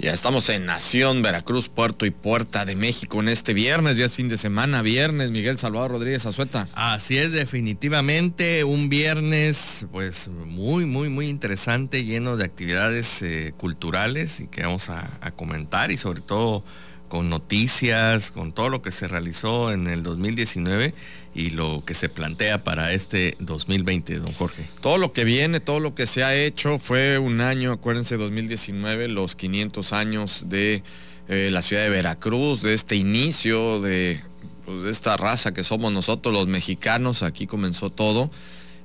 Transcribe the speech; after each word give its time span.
Ya 0.00 0.12
estamos 0.12 0.48
en 0.48 0.64
Nación, 0.64 1.22
Veracruz, 1.22 1.68
Puerto 1.68 2.06
y 2.06 2.12
Puerta 2.12 2.64
de 2.64 2.76
México 2.76 3.18
en 3.18 3.28
este 3.28 3.52
viernes, 3.52 3.96
ya 3.96 4.04
es 4.04 4.12
fin 4.12 4.28
de 4.28 4.36
semana, 4.36 4.80
viernes, 4.80 5.32
Miguel 5.32 5.58
Salvador 5.58 5.90
Rodríguez 5.90 6.24
Azueta. 6.24 6.68
Así 6.74 7.18
es, 7.18 7.32
definitivamente 7.32 8.62
un 8.62 8.88
viernes 8.88 9.88
pues 9.90 10.28
muy, 10.28 10.86
muy, 10.86 11.08
muy 11.08 11.28
interesante, 11.28 12.04
lleno 12.04 12.36
de 12.36 12.44
actividades 12.44 13.22
eh, 13.22 13.52
culturales 13.56 14.38
y 14.38 14.46
que 14.46 14.62
vamos 14.62 14.88
a, 14.88 15.18
a 15.20 15.32
comentar 15.32 15.90
y 15.90 15.96
sobre 15.96 16.20
todo 16.20 16.62
con 17.08 17.28
noticias, 17.28 18.30
con 18.30 18.52
todo 18.52 18.68
lo 18.68 18.82
que 18.82 18.92
se 18.92 19.08
realizó 19.08 19.72
en 19.72 19.86
el 19.86 20.02
2019 20.02 20.94
y 21.34 21.50
lo 21.50 21.82
que 21.84 21.94
se 21.94 22.08
plantea 22.08 22.64
para 22.64 22.92
este 22.92 23.36
2020, 23.40 24.18
don 24.18 24.32
Jorge. 24.32 24.64
Todo 24.80 24.98
lo 24.98 25.12
que 25.12 25.24
viene, 25.24 25.60
todo 25.60 25.80
lo 25.80 25.94
que 25.94 26.06
se 26.06 26.24
ha 26.24 26.34
hecho 26.34 26.78
fue 26.78 27.18
un 27.18 27.40
año, 27.40 27.72
acuérdense, 27.72 28.16
2019, 28.16 29.08
los 29.08 29.36
500 29.36 29.92
años 29.92 30.48
de 30.48 30.82
eh, 31.28 31.50
la 31.52 31.62
ciudad 31.62 31.82
de 31.82 31.90
Veracruz, 31.90 32.62
de 32.62 32.74
este 32.74 32.96
inicio 32.96 33.80
pues, 33.80 34.82
de 34.82 34.90
esta 34.90 35.16
raza 35.16 35.52
que 35.52 35.64
somos 35.64 35.92
nosotros 35.92 36.34
los 36.34 36.46
mexicanos, 36.46 37.22
aquí 37.22 37.46
comenzó 37.46 37.90
todo. 37.90 38.30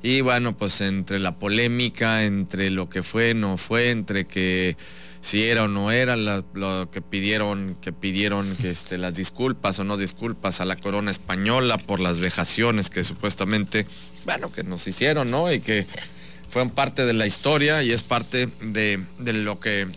Y 0.03 0.19
bueno, 0.19 0.55
pues 0.55 0.81
entre 0.81 1.19
la 1.19 1.37
polémica, 1.37 2.25
entre 2.25 2.69
lo 2.69 2.89
que 2.89 3.03
fue, 3.03 3.33
no 3.33 3.57
fue, 3.57 3.89
entre 3.89 4.27
que 4.27 4.75
si 5.21 5.45
era 5.45 5.63
o 5.63 5.67
no 5.69 5.91
era 5.91 6.17
lo 6.17 6.91
que 6.91 7.01
pidieron, 7.01 7.77
que 7.81 7.93
pidieron 7.93 8.53
que 8.57 8.69
este, 8.69 8.97
las 8.97 9.15
disculpas 9.15 9.79
o 9.79 9.85
no 9.85 9.95
disculpas 9.95 10.59
a 10.59 10.65
la 10.65 10.75
corona 10.75 11.09
española 11.09 11.77
por 11.77 12.01
las 12.01 12.19
vejaciones 12.19 12.89
que 12.89 13.05
supuestamente, 13.05 13.87
bueno, 14.25 14.51
que 14.51 14.63
nos 14.63 14.85
hicieron, 14.85 15.31
¿no? 15.31 15.49
Y 15.49 15.61
que 15.61 15.87
fueron 16.49 16.69
parte 16.69 17.05
de 17.05 17.13
la 17.13 17.25
historia 17.25 17.81
y 17.81 17.93
es 17.93 18.03
parte 18.03 18.49
de, 18.59 18.99
lo 19.19 19.61
que 19.61 19.87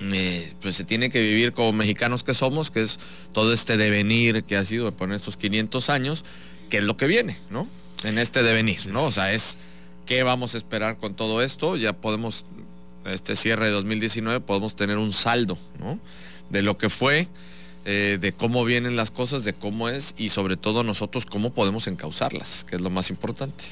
eh, 0.00 0.52
pues 0.60 0.76
se 0.76 0.84
tiene 0.84 1.08
que 1.08 1.22
vivir 1.22 1.54
como 1.54 1.72
mexicanos 1.72 2.24
que 2.24 2.34
somos, 2.34 2.70
que 2.70 2.82
es 2.82 2.98
todo 3.32 3.54
este 3.54 3.78
devenir 3.78 4.44
que 4.44 4.58
ha 4.58 4.64
sido 4.66 4.92
por 4.92 5.10
estos 5.14 5.38
500 5.38 5.88
años, 5.88 6.26
que 6.68 6.76
es 6.76 6.84
lo 6.84 6.98
que 6.98 7.06
viene, 7.06 7.38
¿no? 7.48 7.66
En 8.04 8.18
este 8.18 8.42
devenir, 8.42 8.86
¿no? 8.86 9.04
O 9.04 9.12
sea, 9.12 9.32
es 9.32 9.56
qué 10.06 10.22
vamos 10.22 10.54
a 10.54 10.58
esperar 10.58 10.98
con 10.98 11.14
todo 11.14 11.42
esto, 11.42 11.76
ya 11.76 11.92
podemos 11.92 12.44
este 13.12 13.36
cierre 13.36 13.66
de 13.66 13.72
2019 13.72 14.40
podemos 14.40 14.76
tener 14.76 14.98
un 14.98 15.12
saldo, 15.12 15.58
¿no? 15.78 15.98
De 16.50 16.62
lo 16.62 16.78
que 16.78 16.88
fue, 16.88 17.28
eh, 17.84 18.18
de 18.20 18.32
cómo 18.32 18.64
vienen 18.64 18.96
las 18.96 19.10
cosas, 19.10 19.44
de 19.44 19.54
cómo 19.54 19.88
es 19.88 20.14
y 20.18 20.30
sobre 20.30 20.56
todo 20.56 20.84
nosotros 20.84 21.26
cómo 21.26 21.52
podemos 21.52 21.86
encauzarlas, 21.86 22.64
que 22.64 22.76
es 22.76 22.82
lo 22.82 22.90
más 22.90 23.10
importante. 23.10 23.64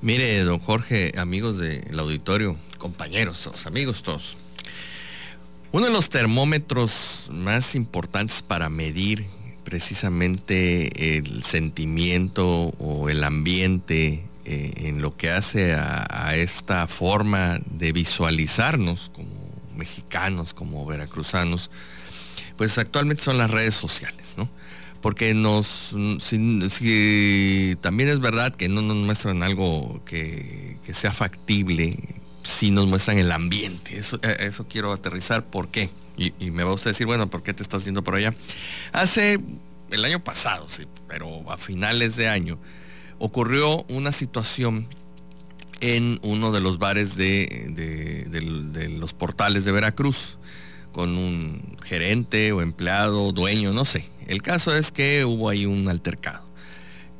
Mire, 0.00 0.42
don 0.44 0.58
Jorge, 0.58 1.12
amigos 1.16 1.58
del 1.58 1.98
auditorio, 1.98 2.56
compañeros, 2.78 3.50
amigos 3.66 4.02
todos. 4.02 4.36
Uno 5.70 5.86
de 5.86 5.92
los 5.92 6.08
termómetros 6.08 7.26
más 7.30 7.74
importantes 7.74 8.40
para 8.40 8.70
medir 8.70 9.26
precisamente 9.68 11.18
el 11.18 11.42
sentimiento 11.42 12.72
o 12.78 13.10
el 13.10 13.22
ambiente 13.22 14.24
eh, 14.46 14.72
en 14.76 15.02
lo 15.02 15.14
que 15.14 15.30
hace 15.30 15.74
a, 15.74 16.34
esta 16.36 16.86
forma 16.86 17.60
de 17.66 17.92
visualizarnos 17.92 19.10
como 19.14 19.28
mexicanos, 19.76 20.54
como 20.54 20.86
veracruzanos, 20.86 21.70
pues 22.56 22.78
actualmente 22.78 23.22
son 23.22 23.36
las 23.36 23.50
redes 23.50 23.74
sociales, 23.74 24.36
¿no? 24.38 24.48
Porque 25.02 25.34
nos, 25.34 25.94
si, 26.20 27.76
también 27.82 28.08
es 28.08 28.20
verdad 28.20 28.56
que 28.56 28.70
no 28.70 28.80
nos 28.80 28.96
muestran 28.96 29.42
algo 29.42 30.02
que, 30.06 30.78
sea 30.92 31.12
factible, 31.12 31.94
si 32.42 32.70
nos 32.70 32.86
muestran 32.86 33.18
el 33.18 33.30
ambiente. 33.30 33.98
Eso, 33.98 34.18
eh, 34.22 34.36
eso 34.40 34.66
quiero 34.66 34.92
aterrizar. 34.92 35.44
¿Por 35.44 35.68
qué? 35.68 35.90
Y, 36.18 36.50
me 36.50 36.64
va 36.64 36.72
usted 36.72 36.88
a 36.88 36.92
decir, 36.92 37.06
bueno, 37.06 37.30
¿por 37.30 37.42
qué 37.42 37.54
te 37.54 37.62
estás 37.62 37.84
yendo 37.84 38.02
por 38.02 38.16
allá? 38.16 38.34
Hace 38.92 39.38
el 39.90 40.04
año 40.04 40.22
pasado, 40.22 40.68
sí, 40.68 40.86
pero 41.06 41.50
a 41.50 41.56
finales 41.56 42.16
de 42.16 42.28
año, 42.28 42.58
ocurrió 43.18 43.84
una 43.88 44.12
situación 44.12 44.86
en 45.80 46.18
uno 46.22 46.50
de 46.50 46.60
los 46.60 46.78
bares 46.78 47.16
de, 47.16 48.96
los 48.98 49.14
portales 49.14 49.64
de 49.64 49.72
Veracruz 49.72 50.38
con 50.92 51.16
un 51.16 51.76
gerente 51.82 52.52
o 52.52 52.62
empleado, 52.62 53.32
dueño, 53.32 53.72
no 53.72 53.84
sé. 53.84 54.04
El 54.26 54.42
caso 54.42 54.74
es 54.74 54.90
que 54.90 55.24
hubo 55.24 55.48
ahí 55.48 55.66
un 55.66 55.88
altercado. 55.88 56.48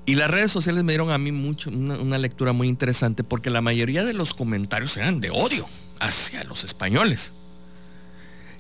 Y 0.05 0.15
las 0.15 0.31
redes 0.31 0.51
sociales 0.51 0.85
me 0.85 0.93
dieron 0.93 1.11
a 1.11 1.19
mí 1.19 1.33
mucho, 1.33 1.71
una, 1.71 2.19
lectura 2.19 2.53
muy 2.53 2.67
interesante 2.67 3.25
porque 3.25 3.51
la 3.51 3.61
mayoría 3.61 4.05
de 4.05 4.15
los 4.15 4.33
comentarios 4.33 4.97
eran 4.97 5.21
de 5.21 5.31
odio 5.31 5.67
hacia 6.01 6.45
los 6.45 6.65
españoles. 6.65 7.35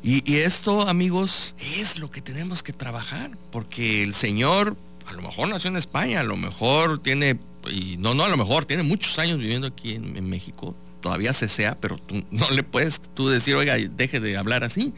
Y, 0.02 0.36
esto, 0.36 0.88
amigos, 0.88 1.56
es 1.76 1.98
lo 1.98 2.10
que 2.10 2.20
tenemos 2.20 2.62
que 2.62 2.72
trabajar, 2.72 3.36
porque 3.50 4.02
el 4.04 4.14
Señor 4.14 4.76
a 5.06 5.12
lo 5.12 5.22
mejor 5.22 5.48
nació 5.48 5.70
en 5.70 5.76
España, 5.76 6.20
a 6.20 6.22
lo 6.22 6.36
mejor 6.36 6.98
tiene, 6.98 7.38
y 7.70 7.96
no, 7.98 8.14
no, 8.14 8.24
a 8.24 8.28
lo 8.28 8.36
mejor 8.36 8.64
tiene 8.64 8.82
muchos 8.82 9.18
años 9.18 9.38
viviendo 9.38 9.66
aquí 9.66 9.94
en, 9.94 10.28
México, 10.28 10.76
todavía 11.00 11.32
se 11.32 11.48
sea, 11.48 11.76
pero 11.80 11.98
tú 11.98 12.24
no 12.30 12.48
le 12.50 12.62
puedes 12.62 13.00
tú 13.14 13.28
decir, 13.28 13.54
oiga, 13.56 13.76
deje 13.76 14.20
de 14.20 14.36
hablar 14.36 14.64
así. 14.64 14.94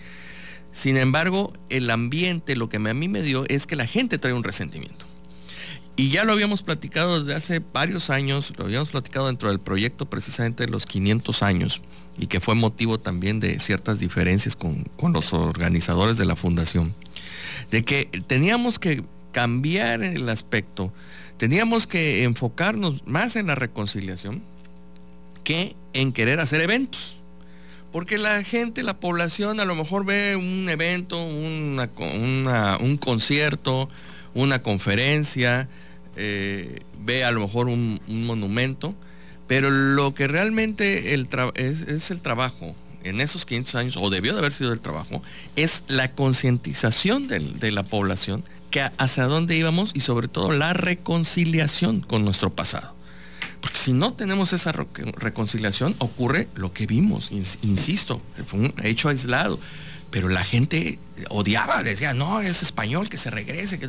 Sin 0.72 0.96
embargo, 0.96 1.52
el 1.68 1.90
ambiente, 1.90 2.56
lo 2.56 2.68
que 2.68 2.76
a 2.76 2.80
mí 2.80 3.08
me 3.08 3.22
dio 3.22 3.44
es 3.48 3.66
que 3.66 3.76
la 3.76 3.86
gente 3.86 4.18
trae 4.18 4.34
un 4.34 4.44
resentimiento. 4.44 5.06
Y 5.96 6.10
ya 6.10 6.24
lo 6.24 6.32
habíamos 6.32 6.62
platicado 6.62 7.22
desde 7.22 7.36
hace 7.36 7.62
varios 7.72 8.10
años, 8.10 8.52
lo 8.56 8.64
habíamos 8.64 8.90
platicado 8.90 9.26
dentro 9.26 9.48
del 9.48 9.60
proyecto 9.60 10.08
precisamente 10.08 10.64
de 10.64 10.70
los 10.70 10.86
500 10.86 11.42
años, 11.42 11.82
y 12.20 12.26
que 12.26 12.40
fue 12.40 12.54
motivo 12.54 13.00
también 13.00 13.40
de 13.40 13.58
ciertas 13.58 13.98
diferencias 13.98 14.56
con, 14.56 14.84
con 14.96 15.12
los 15.12 15.32
organizadores 15.32 16.16
de 16.16 16.26
la 16.26 16.36
fundación, 16.36 16.94
de 17.70 17.84
que 17.84 18.06
teníamos 18.26 18.78
que 18.78 19.02
cambiar 19.32 20.02
el 20.02 20.28
aspecto. 20.28 20.92
Teníamos 21.36 21.86
que 21.86 22.24
enfocarnos 22.24 23.06
más 23.06 23.36
en 23.36 23.46
la 23.46 23.54
reconciliación 23.54 24.42
que 25.44 25.74
en 25.92 26.12
querer 26.12 26.40
hacer 26.40 26.60
eventos. 26.60 27.16
Porque 27.92 28.18
la 28.18 28.44
gente, 28.44 28.82
la 28.82 29.00
población 29.00 29.58
a 29.58 29.64
lo 29.64 29.74
mejor 29.74 30.04
ve 30.04 30.36
un 30.36 30.68
evento, 30.68 31.24
un 31.24 32.98
concierto, 33.00 33.88
una 34.34 34.62
conferencia, 34.62 35.68
eh, 36.16 36.80
ve 37.04 37.24
a 37.24 37.30
lo 37.30 37.40
mejor 37.40 37.68
un, 37.68 38.00
monumento, 38.08 38.94
pero 39.50 39.68
lo 39.68 40.14
que 40.14 40.28
realmente 40.28 41.12
es, 41.12 42.10
el 42.12 42.20
trabajo 42.20 42.72
en 43.02 43.20
esos 43.20 43.46
500 43.46 43.74
años, 43.74 43.96
o 43.96 44.08
debió 44.08 44.32
de 44.32 44.38
haber 44.38 44.52
sido 44.52 44.72
el 44.72 44.80
trabajo, 44.80 45.24
es 45.56 45.82
la 45.88 46.12
concientización 46.12 47.26
de 47.26 47.70
la 47.72 47.82
población 47.82 48.44
que 48.70 48.88
hacia 48.98 49.24
dónde 49.24 49.56
íbamos 49.56 49.90
y 49.92 50.02
sobre 50.02 50.28
todo 50.28 50.52
la 50.52 50.72
reconciliación 50.72 52.00
con 52.00 52.24
nuestro 52.24 52.54
pasado. 52.54 52.94
Porque 53.60 53.76
si 53.76 53.92
no 53.92 54.12
tenemos 54.12 54.52
esa 54.52 54.70
reconciliación, 54.70 55.96
ocurre 55.98 56.46
lo 56.54 56.72
que 56.72 56.86
vimos, 56.86 57.32
insisto, 57.32 58.22
fue 58.46 58.60
un 58.60 58.74
hecho 58.84 59.08
aislado. 59.08 59.58
Pero 60.12 60.28
la 60.28 60.44
gente 60.44 61.00
odiaba, 61.28 61.82
decía, 61.82 62.14
no, 62.14 62.40
es 62.40 62.62
español, 62.62 63.08
que 63.08 63.18
se 63.18 63.30
regrese. 63.30 63.80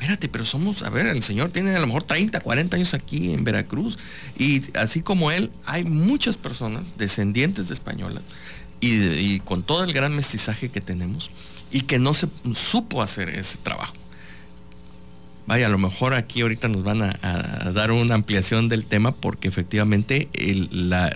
Espérate, 0.00 0.28
pero 0.30 0.46
somos, 0.46 0.82
a 0.82 0.88
ver, 0.88 1.06
el 1.06 1.22
señor 1.22 1.50
tiene 1.50 1.76
a 1.76 1.78
lo 1.78 1.86
mejor 1.86 2.04
30, 2.04 2.40
40 2.40 2.76
años 2.76 2.94
aquí 2.94 3.34
en 3.34 3.44
Veracruz. 3.44 3.98
Y 4.38 4.62
así 4.78 5.02
como 5.02 5.30
él, 5.30 5.50
hay 5.66 5.84
muchas 5.84 6.38
personas 6.38 6.96
descendientes 6.96 7.68
de 7.68 7.74
españolas 7.74 8.22
y, 8.80 9.40
con 9.40 9.62
todo 9.62 9.84
el 9.84 9.92
gran 9.92 10.16
mestizaje 10.16 10.70
que 10.70 10.80
tenemos 10.80 11.30
y 11.70 11.82
que 11.82 11.98
no 11.98 12.14
se 12.14 12.28
supo 12.54 13.02
hacer 13.02 13.28
ese 13.28 13.58
trabajo 13.58 13.94
vaya, 15.46 15.66
a 15.66 15.68
lo 15.70 15.78
mejor 15.78 16.14
aquí 16.14 16.42
ahorita 16.42 16.68
nos 16.68 16.84
van 16.84 17.02
a, 17.02 17.10
dar 17.72 17.90
una 17.90 18.14
ampliación 18.14 18.68
del 18.68 18.84
tema 18.84 19.10
porque 19.10 19.48
efectivamente 19.48 20.28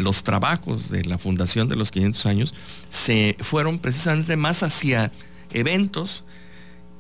los 0.01 0.25
trabajos 0.25 0.91
de 0.91 1.05
la 1.05 1.19
Fundación 1.19 1.69
de 1.69 1.77
los 1.77 1.93
500 1.93 2.27
años 2.27 2.55
se 2.91 3.37
fueron 3.41 3.79
precisamente 3.79 4.37
más 4.37 4.65
hacia 4.65 5.13
eventos 5.53 6.25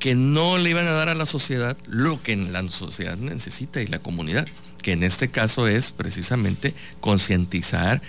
que 0.04 0.14
no 0.14 0.58
le 0.58 0.68
iban 0.68 0.86
a 0.86 0.90
dar 0.90 1.08
a 1.08 1.14
la 1.14 1.24
sociedad 1.24 1.78
lo 1.86 2.22
que 2.22 2.36
la 2.36 2.62
sociedad 2.68 3.16
necesita 3.16 3.80
y 3.80 3.86
la 3.86 4.00
comunidad, 4.00 4.46
que 4.82 4.92
en 4.92 5.02
este 5.02 5.28
caso 5.28 5.66
es 5.66 5.92
precisamente 5.92 6.74
concientizar, 7.00 8.02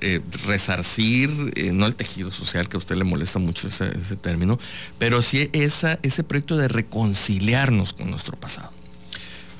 eh, 0.00 0.22
resarcir, 0.46 1.28
eh, 1.56 1.72
no 1.72 1.84
el 1.84 1.94
tejido 1.94 2.30
social, 2.30 2.70
que 2.70 2.78
a 2.78 2.78
usted 2.78 2.96
le 2.96 3.04
molesta 3.04 3.38
mucho 3.38 3.68
ese, 3.68 4.16
término, 4.16 4.58
pero 4.98 5.20
sí 5.20 5.50
ese 5.52 6.24
proyecto 6.24 6.56
de 6.56 6.68
reconciliarnos 6.68 7.92
con 7.92 8.08
nuestro 8.08 8.40
pasado. 8.40 8.72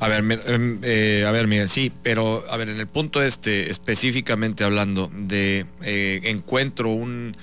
A 0.01 0.09
ver, 0.09 0.21
em, 0.47 0.79
a 1.27 1.31
ver, 1.31 1.47
Miguel, 1.47 1.69
sí, 1.69 1.93
pero 2.03 2.43
a 2.51 2.57
ver, 2.57 2.71
en 2.71 2.81
el 2.81 2.87
punto 2.87 3.23
este, 3.23 3.71
específicamente 3.71 4.65
hablando 4.65 5.13
de 5.15 5.67
encuentro 5.83 6.89
un, 6.89 7.37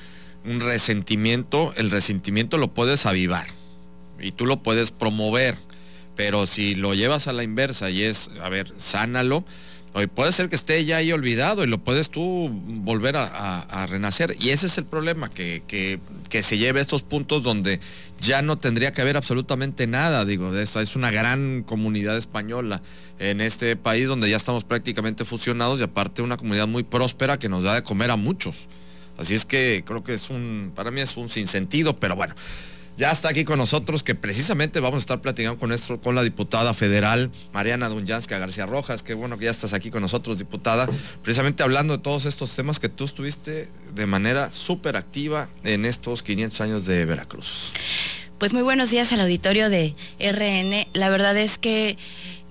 un 0.43 0.59
resentimiento, 0.59 1.71
el 1.77 1.91
resentimiento 1.91 2.57
lo 2.57 2.69
puedes 2.69 3.05
avivar 3.05 3.58
y 4.21 4.31
tú 4.31 4.45
lo 4.45 4.62
puedes 4.63 4.92
promover, 4.92 5.56
pero 6.16 6.45
si 6.45 6.75
lo 6.75 6.94
llevas 6.94 7.27
a 7.27 7.33
la 7.33 7.44
inversa 7.44 7.89
y 7.89 8.04
es, 8.04 8.30
a 8.42 8.50
ver, 8.50 8.71
sánalo, 8.77 9.45
Hoy 9.94 10.06
puede 10.06 10.31
ser 10.31 10.50
que 10.50 10.56
esté 10.56 10.86
ya 10.86 10.98
ahí 10.98 11.12
olvidado 11.12 11.63
y 11.63 11.68
lo 11.68 11.83
puedes 11.83 12.12
tú 12.12 12.50
volver 12.51 13.16
a, 13.18 13.88
renacer. 13.89 14.36
Y 14.39 14.50
ese 14.50 14.68
es 14.68 14.77
el 14.77 14.86
problema, 14.86 15.30
que, 15.30 15.63
que, 15.68 16.44
se 16.44 16.57
lleve 16.60 16.80
a 16.80 16.83
estos 16.83 17.01
puntos 17.01 17.42
donde 17.42 17.80
ya 18.21 18.44
no 18.44 18.57
tendría 18.57 18.94
que 18.94 19.01
haber 19.01 19.18
absolutamente 19.18 19.88
nada. 19.88 20.25
Digo, 20.25 20.51
de 20.51 20.62
esto 20.62 20.80
es 20.80 20.95
una 20.95 21.10
gran 21.10 21.63
comunidad 21.63 22.18
española 22.18 22.83
en 23.18 23.42
este 23.42 23.75
país 23.75 24.07
donde 24.07 24.30
ya 24.30 24.38
estamos 24.38 24.63
prácticamente 24.63 25.25
fusionados 25.25 25.80
y 25.80 25.83
aparte 25.83 26.21
una 26.21 26.38
comunidad 26.38 26.68
muy 26.68 26.83
próspera 26.83 27.39
que 27.39 27.50
nos 27.50 27.63
da 27.63 27.74
de 27.74 27.83
comer 27.83 28.12
a 28.12 28.16
muchos. 28.16 28.68
Así 29.18 29.33
es 29.33 29.44
que 29.44 29.83
creo 29.86 30.04
que 30.04 30.13
es 30.13 30.30
un, 30.30 30.71
para 30.75 30.92
mí 30.92 31.01
es 31.01 31.18
un 31.18 31.30
sinsentido, 31.30 31.95
pero 31.95 32.16
bueno, 32.16 32.36
ya 32.99 33.11
está 33.11 33.29
aquí 33.29 33.45
con 33.45 33.57
nosotros, 33.57 34.03
que 34.03 34.13
precisamente 34.13 34.81
vamos 34.81 34.97
a 34.97 34.99
estar 34.99 35.21
platicando 35.21 35.57
con, 35.57 35.69
nuestro, 35.69 36.01
con 36.01 36.15
la 36.15 36.21
diputada 36.21 36.73
federal 36.73 37.31
Mariana 37.53 37.87
Dunyanska 37.87 38.37
García 38.37 38.65
Rojas. 38.65 39.03
Qué 39.03 39.13
bueno 39.13 39.37
que 39.37 39.45
ya 39.45 39.51
estás 39.51 39.71
aquí 39.71 39.89
con 39.89 40.01
nosotros, 40.01 40.37
diputada, 40.37 40.85
precisamente 41.23 41.63
hablando 41.63 41.95
de 41.95 42.03
todos 42.03 42.25
estos 42.25 42.53
temas 42.53 42.77
que 42.81 42.89
tú 42.89 43.05
estuviste 43.05 43.69
de 43.95 44.05
manera 44.05 44.51
súper 44.51 44.97
activa 44.97 45.47
en 45.63 45.85
estos 45.85 46.23
500 46.23 46.59
años 46.59 46.85
de 46.85 47.05
Veracruz. 47.05 47.71
Pues 48.37 48.51
muy 48.51 48.63
buenos 48.63 48.89
días 48.89 49.13
al 49.13 49.21
auditorio 49.21 49.69
de 49.69 49.95
RN. 50.19 50.87
La 50.91 51.09
verdad 51.09 51.37
es 51.37 51.57
que 51.57 51.97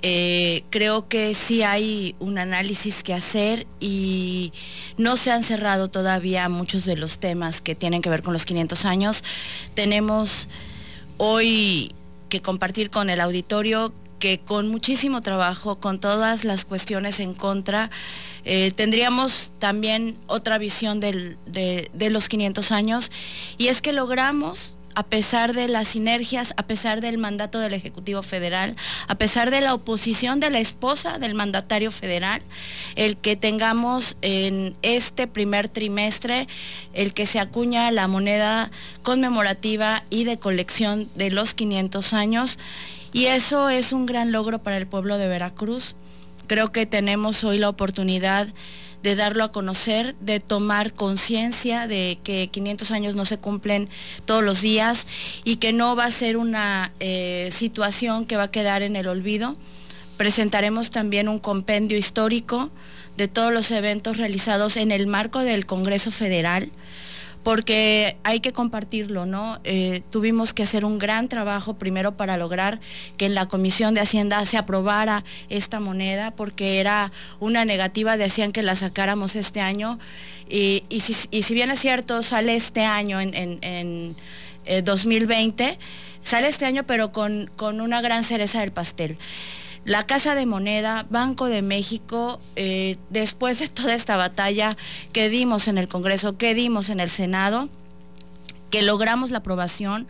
eh, 0.02 0.62
creo 0.70 1.08
que 1.08 1.34
sí 1.34 1.62
hay 1.62 2.14
un 2.20 2.38
análisis 2.38 3.02
que 3.02 3.14
hacer 3.14 3.66
y 3.80 4.52
no 4.96 5.16
se 5.16 5.32
han 5.32 5.42
cerrado 5.42 5.88
todavía 5.88 6.48
muchos 6.48 6.84
de 6.84 6.96
los 6.96 7.18
temas 7.18 7.60
que 7.60 7.74
tienen 7.74 8.00
que 8.00 8.10
ver 8.10 8.22
con 8.22 8.32
los 8.32 8.44
500 8.44 8.84
años. 8.84 9.24
Tenemos 9.74 10.48
hoy 11.16 11.92
que 12.28 12.40
compartir 12.40 12.90
con 12.90 13.10
el 13.10 13.20
auditorio 13.20 13.92
que 14.20 14.40
con 14.40 14.68
muchísimo 14.68 15.20
trabajo, 15.20 15.80
con 15.80 16.00
todas 16.00 16.44
las 16.44 16.64
cuestiones 16.64 17.20
en 17.20 17.34
contra, 17.34 17.90
eh, 18.44 18.72
tendríamos 18.72 19.52
también 19.58 20.18
otra 20.26 20.58
visión 20.58 21.00
de, 21.00 21.36
de 21.46 22.10
los 22.10 22.28
500 22.28 22.72
años 22.72 23.10
y 23.58 23.68
es 23.68 23.82
que 23.82 23.92
logramos 23.92 24.77
a 24.98 25.04
pesar 25.04 25.54
de 25.54 25.68
las 25.68 25.86
sinergias, 25.86 26.54
a 26.56 26.64
pesar 26.64 27.00
del 27.00 27.18
mandato 27.18 27.60
del 27.60 27.72
Ejecutivo 27.72 28.20
Federal, 28.24 28.74
a 29.06 29.14
pesar 29.14 29.52
de 29.52 29.60
la 29.60 29.72
oposición 29.72 30.40
de 30.40 30.50
la 30.50 30.58
esposa 30.58 31.20
del 31.20 31.34
mandatario 31.34 31.92
federal, 31.92 32.42
el 32.96 33.16
que 33.16 33.36
tengamos 33.36 34.16
en 34.22 34.76
este 34.82 35.28
primer 35.28 35.68
trimestre 35.68 36.48
el 36.94 37.14
que 37.14 37.26
se 37.26 37.38
acuña 37.38 37.92
la 37.92 38.08
moneda 38.08 38.72
conmemorativa 39.04 40.02
y 40.10 40.24
de 40.24 40.40
colección 40.40 41.08
de 41.14 41.30
los 41.30 41.54
500 41.54 42.12
años. 42.12 42.58
Y 43.12 43.26
eso 43.26 43.68
es 43.68 43.92
un 43.92 44.04
gran 44.04 44.32
logro 44.32 44.58
para 44.58 44.78
el 44.78 44.88
pueblo 44.88 45.16
de 45.16 45.28
Veracruz. 45.28 45.94
Creo 46.48 46.72
que 46.72 46.86
tenemos 46.86 47.44
hoy 47.44 47.58
la 47.58 47.68
oportunidad 47.68 48.48
de 49.02 49.14
darlo 49.14 49.44
a 49.44 49.52
conocer, 49.52 50.14
de 50.16 50.40
tomar 50.40 50.92
conciencia 50.92 51.86
de 51.86 52.18
que 52.24 52.48
500 52.50 52.90
años 52.90 53.14
no 53.14 53.24
se 53.24 53.38
cumplen 53.38 53.88
todos 54.24 54.42
los 54.42 54.60
días 54.60 55.06
y 55.44 55.56
que 55.56 55.72
no 55.72 55.96
va 55.96 56.06
a 56.06 56.10
ser 56.10 56.36
una 56.36 56.92
eh, 57.00 57.50
situación 57.52 58.26
que 58.26 58.36
va 58.36 58.44
a 58.44 58.50
quedar 58.50 58.82
en 58.82 58.96
el 58.96 59.08
olvido. 59.08 59.56
Presentaremos 60.16 60.90
también 60.90 61.28
un 61.28 61.38
compendio 61.38 61.96
histórico 61.96 62.70
de 63.16 63.28
todos 63.28 63.52
los 63.52 63.70
eventos 63.70 64.16
realizados 64.16 64.76
en 64.76 64.92
el 64.92 65.06
marco 65.06 65.40
del 65.40 65.66
Congreso 65.66 66.10
Federal 66.10 66.70
porque 67.48 68.18
hay 68.24 68.40
que 68.40 68.52
compartirlo, 68.52 69.24
¿no? 69.24 69.58
Eh, 69.64 70.02
tuvimos 70.10 70.52
que 70.52 70.62
hacer 70.62 70.84
un 70.84 70.98
gran 70.98 71.28
trabajo 71.28 71.78
primero 71.78 72.14
para 72.14 72.36
lograr 72.36 72.78
que 73.16 73.24
en 73.24 73.34
la 73.34 73.46
Comisión 73.46 73.94
de 73.94 74.02
Hacienda 74.02 74.44
se 74.44 74.58
aprobara 74.58 75.24
esta 75.48 75.80
moneda, 75.80 76.30
porque 76.32 76.78
era 76.78 77.10
una 77.40 77.64
negativa, 77.64 78.18
decían 78.18 78.52
que 78.52 78.62
la 78.62 78.76
sacáramos 78.76 79.34
este 79.34 79.62
año, 79.62 79.98
y, 80.50 80.82
si, 81.00 81.54
bien 81.54 81.70
es 81.70 81.80
cierto, 81.80 82.22
sale 82.22 82.54
este 82.54 82.84
año 82.84 83.18
en, 83.18 84.14
2020, 84.84 85.64
eh, 85.64 85.78
sale 86.22 86.48
este 86.48 86.66
año 86.66 86.84
pero 86.84 87.12
con, 87.12 87.50
con 87.56 87.80
una 87.80 88.02
gran 88.02 88.24
cereza 88.24 88.60
del 88.60 88.72
pastel 88.72 89.16
la 89.88 90.04
Casa 90.04 90.34
de 90.34 90.44
Moneda, 90.44 91.06
Banco 91.08 91.46
de 91.46 91.62
México, 91.62 92.42
eh, 92.56 92.96
después 93.08 93.58
de 93.58 93.68
toda 93.68 93.94
esta 93.94 94.18
batalla 94.18 94.76
que 95.14 95.30
dimos 95.30 95.66
en 95.66 95.78
el 95.78 95.88
Congreso, 95.88 96.36
que 96.36 96.54
dimos 96.54 96.90
en 96.90 97.00
el 97.00 97.08
Senado, 97.08 97.70
que 98.70 98.82
logramos 98.82 99.30
la 99.30 99.38
aprobación 99.38 100.06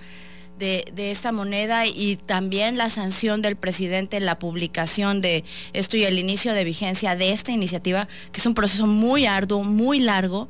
de, 0.58 0.82
esta 0.96 1.30
moneda 1.30 1.86
y 1.86 2.16
también 2.16 2.76
la 2.76 2.90
sanción 2.90 3.40
del 3.40 3.54
presidente 3.54 4.16
en 4.16 4.26
la 4.26 4.40
publicación 4.40 5.20
de 5.20 5.44
esto 5.72 5.96
y 5.96 6.02
el 6.02 6.18
inicio 6.18 6.54
de 6.54 6.64
vigencia 6.64 7.14
de 7.14 7.30
esta 7.30 7.52
iniciativa, 7.52 8.08
que 8.32 8.40
es 8.40 8.46
un 8.46 8.54
proceso 8.54 8.88
muy 8.88 9.26
arduo, 9.26 9.62
muy 9.62 10.00
largo, 10.00 10.48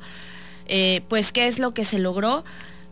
eh, 0.65 1.01
pues 1.07 1.31
¿qué 1.31 1.45
es 1.45 1.59
lo 1.59 1.75
que 1.75 1.85
se 1.85 1.99
logró? 1.99 2.43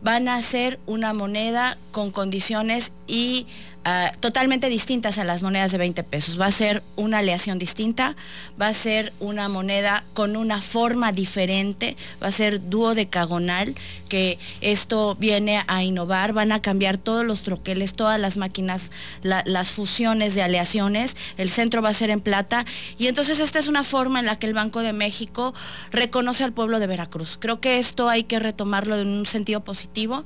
Van 0.03 0.27
a 0.27 0.39
ser 0.43 0.79
una 0.85 1.13
moneda 1.13 1.79
con 1.91 2.11
condiciones 2.11 2.91
y 3.07 3.47
Ah, 3.89 4.11
totalmente 4.19 4.67
distintas 4.67 5.17
a 5.17 5.23
las 5.23 5.43
monedas 5.43 5.71
de 5.71 5.77
20 5.77 6.03
pesos. 6.03 6.37
Va 6.37 6.47
a 6.47 6.51
ser 6.51 6.83
una 6.97 7.19
aleación 7.19 7.57
distinta, 7.57 8.17
va 8.61 8.67
a 8.67 8.73
ser 8.73 9.13
una 9.21 9.47
moneda 9.47 10.03
con 10.13 10.35
una 10.35 10.61
forma 10.61 11.13
diferente, 11.13 11.95
va 12.21 12.27
a 12.27 12.31
ser 12.31 12.69
duodecagonal, 12.69 13.75
que 14.09 14.39
esto 14.59 15.15
viene 15.15 15.63
a 15.67 15.83
innovar, 15.83 16.33
van 16.33 16.51
a 16.51 16.61
cambiar 16.61 16.97
todos 16.97 17.23
los 17.23 17.43
troqueles, 17.43 17.93
todas 17.93 18.19
las 18.19 18.35
máquinas, 18.35 18.91
las 19.21 19.71
fusiones 19.71 20.35
de 20.35 20.41
aleaciones, 20.41 21.15
el 21.37 21.49
centro 21.49 21.81
va 21.81 21.87
a 21.87 21.93
ser 21.93 22.09
en 22.09 22.19
plata 22.19 22.65
y 22.97 23.07
entonces 23.07 23.39
esta 23.39 23.57
es 23.57 23.69
una 23.69 23.85
forma 23.85 24.19
en 24.19 24.25
la 24.25 24.37
que 24.37 24.47
el 24.47 24.53
Banco 24.53 24.81
de 24.81 24.91
México 24.91 25.53
reconoce 25.91 26.43
al 26.43 26.51
pueblo 26.51 26.81
de 26.81 26.87
Veracruz. 26.87 27.37
Creo 27.39 27.61
que 27.61 27.77
esto 27.77 28.09
hay 28.09 28.25
que 28.25 28.39
retomarlo 28.39 28.97
en 28.97 29.07
un 29.07 29.25
sentido 29.25 29.63
positivo. 29.63 30.25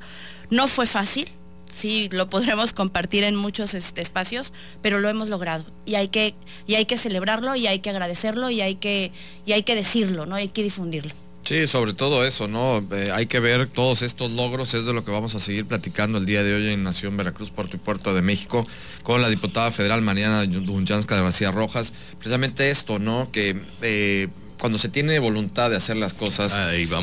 No 0.50 0.68
fue 0.68 0.88
fácil, 0.88 1.32
sí 1.74 2.10
lo 2.12 2.30
podremos 2.30 2.74
compartir 2.74 3.24
en 3.24 3.36
muchos 3.36 3.74
este, 3.74 4.02
espacios, 4.02 4.54
pero 4.82 5.00
lo 5.00 5.10
hemos 5.10 5.30
logrado 5.30 5.66
y 5.86 5.96
hay 5.96 6.10
que 6.10 6.36
y 6.68 6.76
hay 6.76 6.86
que 6.86 6.98
celebrarlo 6.98 7.56
y 7.56 7.68
hay 7.68 7.80
que 7.80 7.90
agradecerlo 7.90 8.50
y 8.50 8.62
hay 8.62 8.76
que 8.76 9.12
y 9.46 9.54
hay 9.54 9.64
que 9.64 9.76
decirlo, 9.76 10.26
¿no? 10.26 10.36
Hay 10.36 10.50
que 10.50 10.64
difundirlo. 10.64 11.14
Sí, 11.44 11.66
sobre 11.66 11.94
todo 11.94 12.24
eso, 12.24 12.48
¿no? 12.48 12.80
Eh, 12.92 13.12
hay 13.12 13.26
que 13.26 13.40
ver 13.40 13.68
todos 13.68 14.04
estos 14.04 14.32
logros, 14.32 14.76
es 14.76 14.86
de 14.86 14.94
lo 14.94 15.04
que 15.04 15.10
vamos 15.10 15.34
a 15.34 15.40
seguir 15.40 15.66
platicando 15.66 16.20
el 16.20 16.26
día 16.26 16.44
de 16.44 16.54
hoy 16.54 16.72
en 16.72 16.84
Nación 16.84 17.18
Veracruz, 17.18 17.50
Puerto 17.50 17.78
y 17.78 17.80
Puerto 17.80 18.14
de 18.14 18.22
México, 18.22 18.66
con 19.02 19.24
la 19.24 19.30
diputada 19.30 19.72
federal 19.72 20.04
Mariana 20.04 20.46
Dunjanska 20.46 21.16
de 21.16 21.24
García 21.24 21.52
Rojas. 21.52 21.94
Precisamente 22.20 22.70
esto, 22.70 23.00
¿no? 23.00 23.32
Que 23.32 23.60
eh, 23.82 24.28
cuando 24.62 24.78
se 24.78 24.90
tiene 24.90 25.18
voluntad 25.18 25.72
de 25.72 25.76
hacer 25.76 25.98
las 25.98 26.14
cosas 26.14 26.56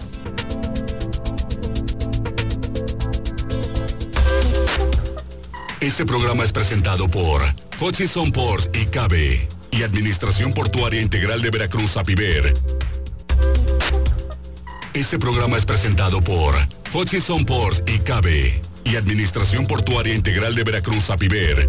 Este 5.86 6.04
programa 6.04 6.44
es 6.44 6.52
presentado 6.52 7.08
por 7.08 7.44
Hutchison 7.80 8.32
Ports 8.32 8.72
y 8.74 8.86
Cabe 8.86 9.48
y 9.70 9.84
Administración 9.84 10.52
Portuaria 10.52 11.00
Integral 11.00 11.44
de 11.44 11.52
Veracruz, 11.52 11.96
APIVER. 11.98 12.52
Este 14.96 15.20
programa 15.20 15.58
es 15.58 15.66
presentado 15.68 16.22
por 16.22 16.56
Hutchison 16.92 17.46
Ports 17.46 17.84
y 17.86 18.00
Cabe 18.00 18.60
y 18.84 18.96
Administración 18.96 19.68
Portuaria 19.68 20.16
Integral 20.16 20.56
de 20.56 20.64
Veracruz, 20.64 21.12
APIVER. 21.12 21.68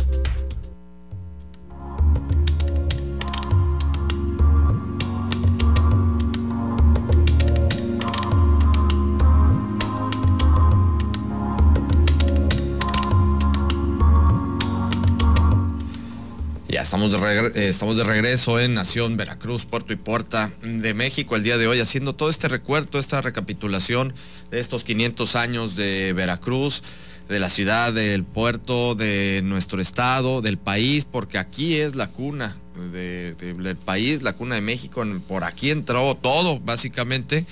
Estamos 16.97 17.21
de, 17.21 17.49
eh, 17.49 17.69
estamos 17.69 17.97
de 17.99 18.05
regreso 18.05 18.59
en 18.59 18.73
Nación 18.73 19.19
Veracruz, 19.19 19.67
Puerto 19.67 19.93
y 19.93 19.97
Puerta 19.97 20.51
de 20.63 20.95
México 20.95 21.37
el 21.37 21.43
día 21.43 21.59
de 21.59 21.67
hoy, 21.67 21.79
haciendo 21.79 22.15
todo 22.15 22.31
este 22.31 22.49
recuerdo, 22.49 22.99
esta 22.99 23.21
recapitulación 23.21 24.15
de 24.51 24.61
estos 24.61 24.83
500 24.85 25.37
años 25.37 25.77
de 25.77 26.15
Veracruz, 26.15 26.83
de 27.29 27.39
la 27.39 27.51
ciudad, 27.51 27.93
del 27.93 28.25
puerto, 28.25 28.95
de 28.95 29.43
nuestro 29.45 29.83
estado, 29.83 30.41
del 30.41 30.57
país, 30.57 31.05
porque 31.05 31.37
aquí 31.37 31.77
es 31.77 31.97
la 31.97 32.09
cuna 32.09 32.57
del 32.93 33.77
país, 33.77 34.23
la 34.23 34.33
cuna 34.33 34.55
de 34.55 34.63
México, 34.63 35.05
por 35.29 35.45
aquí 35.45 35.71
entró 35.71 36.15
todo, 36.15 36.61
básicamente. 36.61 37.45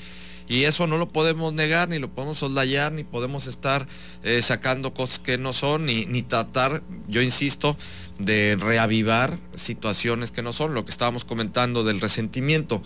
Y 0.47 0.65
eso 0.65 0.87
no 0.87 0.99
lo 0.99 1.09
podemos 1.09 1.55
negar, 1.55 1.89
ni 1.89 1.99
lo 1.99 2.11
podemos 2.11 2.39
soslayar, 2.39 2.93
ni 2.93 3.03
podemos 3.03 3.47
estar 3.47 3.87
eh, 4.23 4.43
sacando 4.43 4.93
cosas 4.93 5.19
que 5.19 5.39
no 5.39 5.55
son, 5.55 5.87
ni, 5.87 6.05
ni 6.05 6.23
tratar, 6.23 6.83
yo 7.09 7.23
insisto, 7.23 7.77
de 8.19 8.57
reavivar 8.59 9.39
situaciones 9.55 10.31
que 10.31 10.43
no 10.43 10.53
son, 10.53 10.75
lo 10.75 10.85
que 10.85 10.91
estábamos 10.91 11.25
comentando 11.25 11.85
del 11.85 12.01
resentimiento. 12.01 12.83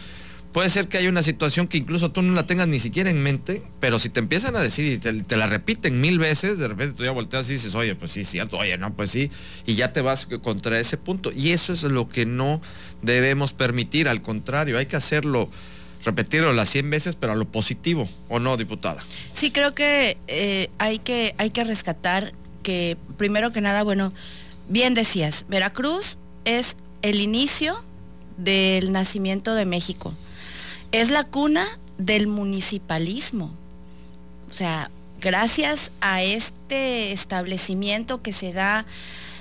Puede 0.53 0.71
ser 0.71 0.89
que 0.89 0.97
haya 0.97 1.11
una 1.11 1.23
situación 1.23 1.69
que 1.69 1.77
incluso 1.77 2.11
tú 2.11 2.23
no 2.23 2.33
la 2.33 2.47
tengas 2.47 2.67
ni 2.69 2.81
siquiera 2.81 3.11
en 3.11 3.23
mente, 3.23 3.63
pero 3.81 3.99
si 3.99 4.09
te 4.09 4.19
empiezan 4.19 4.57
a 4.57 4.61
decir 4.61 4.87
y 4.87 4.99
te, 4.99 5.37
la 5.37 5.47
repiten 5.47 6.01
mil 6.01 6.19
veces, 6.19 6.59
de 6.59 6.69
repente 6.69 6.95
tú 6.97 7.05
ya 7.05 7.11
volteas 7.11 7.49
y 7.51 7.55
dices, 7.55 7.75
oye, 7.75 7.95
pues 7.95 8.13
sí, 8.13 8.25
cierto, 8.25 8.57
oye, 8.57 8.79
no, 8.79 8.95
pues 8.97 9.11
sí, 9.11 9.31
y 9.67 9.75
ya 9.75 9.93
te 9.93 10.01
vas 10.01 10.27
contra 10.43 10.81
ese 10.81 10.97
punto. 10.97 11.31
Y 11.37 11.51
eso 11.51 11.75
es 11.75 11.83
lo 11.83 12.09
que 12.09 12.25
no 12.25 12.63
debemos 13.03 13.53
permitir, 13.53 14.09
al 14.09 14.23
contrario, 14.23 14.79
hay 14.79 14.87
que 14.87 14.97
hacerlo, 14.97 15.51
repetirlo 16.03 16.55
las 16.55 16.71
100 16.71 16.89
veces, 16.89 17.17
pero 17.17 17.35
a 17.35 17.37
lo 17.37 17.47
positivo, 17.47 18.09
¿o 18.31 18.41
no, 18.41 18.57
diputada? 18.57 19.05
Sí, 19.35 19.51
creo 19.51 19.75
que, 19.75 20.17
eh, 20.29 20.71
hay, 20.79 20.99
que 20.99 21.35
hay 21.37 21.51
que 21.51 21.63
rescatar 21.63 22.33
que, 22.63 22.97
primero 23.19 23.53
que 23.53 23.61
nada, 23.61 23.83
bueno, 23.83 24.15
bien 24.69 24.95
decías, 24.95 25.47
Veracruz 25.49 26.19
es 26.45 26.77
el 27.03 27.21
inicio 27.21 27.83
del 28.37 28.93
nacimiento 28.93 29.55
de 29.55 29.65
México 29.65 30.13
es 30.93 31.11
la 31.11 31.25
cuna 31.25 31.67
del 31.99 32.27
municipalismo. 32.27 33.51
O 34.51 34.55
sea, 34.55 34.91
gracias 35.21 35.91
a 36.01 36.23
este 36.23 37.13
establecimiento 37.13 38.23
que 38.23 38.33
se 38.33 38.53
da 38.53 38.87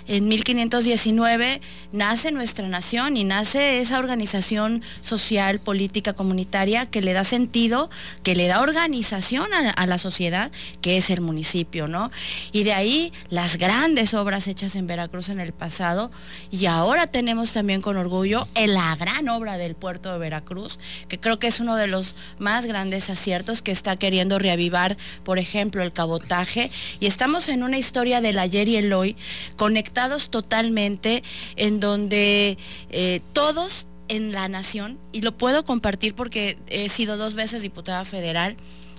en 0.08 0.28
1519 0.30 1.62
nace 1.92 2.32
nuestra 2.32 2.68
nación 2.68 3.18
y 3.18 3.24
nace 3.24 3.82
esa 3.82 4.00
organización 4.00 4.82
social, 5.02 5.60
política, 5.60 6.14
comunitaria 6.14 6.86
que 6.86 7.02
le 7.02 7.14
da 7.14 7.24
sentido, 7.24 7.90
que 8.24 8.36
le 8.36 8.48
da 8.48 8.62
organización 8.62 9.48
a, 9.54 9.86
la 9.86 9.98
sociedad, 9.98 10.52
que 10.82 10.98
es 10.98 11.10
el 11.10 11.22
municipio, 11.22 11.88
¿no? 11.88 12.12
Y 12.52 12.64
de 12.64 12.74
ahí 12.74 13.14
las 13.30 13.58
grandes 13.58 14.14
obras 14.14 14.48
hechas 14.48 14.76
en 14.76 14.88
Veracruz 14.88 15.30
en 15.30 15.40
el 15.40 15.54
pasado 15.54 16.12
y 16.52 16.66
ahora 16.66 17.08
tenemos 17.08 17.54
también 17.54 17.82
con 17.82 17.98
orgullo 17.98 18.48
la 18.56 18.96
gran 18.96 19.30
obra 19.30 19.58
del 19.58 19.76
puerto 19.76 20.12
de 20.12 20.20
Veracruz, 20.20 20.80
que 21.08 21.20
creo 21.20 21.40
que 21.40 21.48
es 21.48 21.60
uno 21.60 21.76
de 21.76 21.88
los 21.88 22.16
más 22.40 22.66
grandes 22.66 23.10
aciertos 23.10 23.62
que 23.62 23.72
está 23.72 23.96
queriendo 23.96 24.40
reavivar, 24.40 24.98
por 25.24 25.40
ejemplo, 25.40 25.84
el 25.84 25.94
cabotaje. 25.94 26.70
Y 27.00 27.08
estamos 27.08 27.50
en 27.50 27.64
una 27.64 27.78
historia 27.78 28.22
del 28.22 28.40
ayer 28.40 28.68
y 28.68 28.78
el 28.78 28.92
hoy 28.94 29.16
conectados 29.56 29.97
totalmente, 30.30 31.24
en 31.56 31.80
donde 31.80 32.58
eh, 32.90 33.22
todos 33.34 33.88
en 34.08 34.32
la 34.32 34.48
nación, 34.48 34.98
y 35.12 35.22
lo 35.22 35.32
puedo 35.34 35.66
compartir 35.66 36.14
porque 36.14 36.58
he 36.70 36.88
sido 36.90 37.18
dos 37.18 37.34
veces 37.34 37.62
diputada 37.62 38.06
federal, 38.06 38.56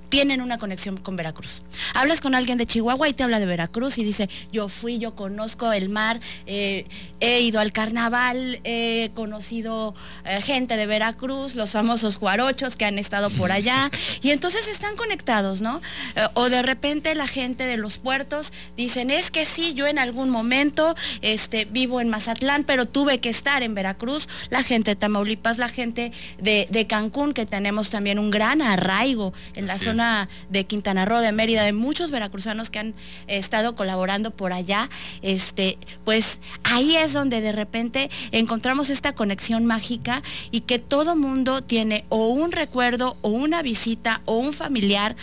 tienen 0.09 0.41
una 0.41 0.59
conexión 0.59 0.97
con 0.97 1.17
Veracruz. 1.17 1.63
Hablas 1.95 2.21
con 2.21 2.35
alguien 2.35 2.59
de 2.59 2.67
Chihuahua 2.67 3.09
y 3.09 3.13
te 3.13 3.23
habla 3.23 3.41
de 3.41 3.47
Veracruz 3.47 3.99
y 3.99 4.05
dice, 4.05 4.29
yo 4.53 4.69
fui, 4.69 4.99
yo 4.99 5.15
conozco 5.15 5.73
el 5.73 5.89
mar, 5.89 6.21
eh, 6.47 6.87
he 7.21 7.41
ido 7.41 7.61
al 7.61 7.73
carnaval, 7.73 8.61
he 8.65 9.11
conocido 9.15 9.95
eh, 10.25 10.41
gente 10.41 10.77
de 10.77 10.87
Veracruz, 10.87 11.55
los 11.55 11.73
famosos 11.73 12.17
juarochos 12.17 12.77
que 12.77 12.85
han 12.85 12.99
estado 12.99 13.31
por 13.31 13.53
allá, 13.53 13.91
y 14.23 14.31
entonces 14.31 14.67
están 14.69 14.97
conectados, 14.97 15.61
¿no? 15.61 15.81
Eh, 16.17 16.27
o 16.35 16.49
de 16.49 16.63
repente 16.63 17.15
la 17.15 17.27
gente 17.27 17.65
de 17.65 17.77
los 17.77 17.99
puertos 17.99 18.53
dicen, 18.77 19.11
es 19.11 19.31
que 19.31 19.45
sí, 19.45 19.75
yo 19.75 19.87
en 19.87 19.99
algún 19.99 20.31
momento 20.31 20.95
este, 21.21 21.65
vivo 21.67 22.01
en 22.01 22.09
Mazatlán, 22.09 22.65
pero 22.65 22.87
tuve 22.87 23.19
que 23.19 23.29
estar 23.29 23.63
en 23.63 23.75
Veracruz, 23.75 24.29
la 24.51 24.63
gente 24.63 24.93
de 24.93 24.97
Tamaulipas, 24.97 25.59
la 25.59 25.69
gente 25.69 26.13
de, 26.39 26.67
de 26.71 26.87
Cancún, 26.87 27.35
que 27.35 27.47
tenemos 27.47 27.91
también 27.91 28.19
un 28.19 28.31
gran 28.31 28.63
arraigo 28.63 29.33
en 29.55 29.67
la 29.67 29.79
zona 29.79 29.98
de 29.99 30.65
Quintana 30.65 31.05
Roo, 31.05 31.21
de 31.21 31.33
Mérida, 31.33 31.65
de 31.65 31.73
muchos 31.73 32.11
veracruzanos 32.11 32.71
que 32.71 32.79
han 32.79 32.95
estado 33.27 33.75
colaborando 33.75 34.31
por 34.31 34.53
allá, 34.53 34.89
este, 35.23 35.79
pues 36.05 36.39
ahí 36.65 36.97
es 36.97 37.13
donde 37.13 37.41
de 37.41 37.53
repente 37.53 38.11
encontramos 38.33 38.91
esta 38.91 39.15
conexión 39.15 39.67
mágica 39.67 40.23
y 40.51 40.61
que 40.61 40.79
todo 40.79 41.17
mundo 41.17 41.63
tiene 41.63 42.05
o 42.09 42.29
un 42.29 42.53
recuerdo 42.53 43.17
o 43.23 43.31
una 43.31 43.63
visita 43.63 44.23
o 44.25 44.39
un 44.39 44.53
familiar 44.53 45.17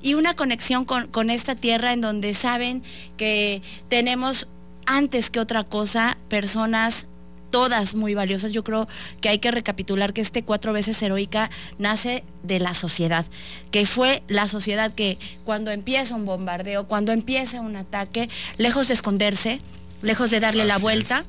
y 0.00 0.14
una 0.14 0.34
conexión 0.34 0.84
con, 0.84 1.06
con 1.08 1.30
esta 1.30 1.54
tierra 1.54 1.92
en 1.92 2.00
donde 2.00 2.34
saben 2.34 2.82
que 3.16 3.62
tenemos 3.88 4.48
antes 4.86 5.30
que 5.30 5.40
otra 5.40 5.64
cosa 5.64 6.16
personas 6.28 7.06
todas 7.52 7.94
muy 7.94 8.14
valiosas. 8.14 8.50
Yo 8.50 8.64
creo 8.64 8.88
que 9.20 9.28
hay 9.28 9.38
que 9.38 9.52
recapitular 9.52 10.12
que 10.12 10.20
este 10.20 10.42
cuatro 10.42 10.72
veces 10.72 11.00
heroica 11.00 11.50
nace 11.78 12.24
de 12.42 12.58
la 12.58 12.74
sociedad, 12.74 13.24
que 13.70 13.86
fue 13.86 14.24
la 14.26 14.48
sociedad 14.48 14.92
que 14.92 15.18
cuando 15.44 15.70
empieza 15.70 16.16
un 16.16 16.24
bombardeo, 16.24 16.88
cuando 16.88 17.12
empieza 17.12 17.60
un 17.60 17.76
ataque, 17.76 18.28
lejos 18.58 18.88
de 18.88 18.94
esconderse, 18.94 19.60
lejos 20.02 20.32
de 20.32 20.40
darle 20.40 20.64
la 20.64 20.78
vuelta, 20.78 21.24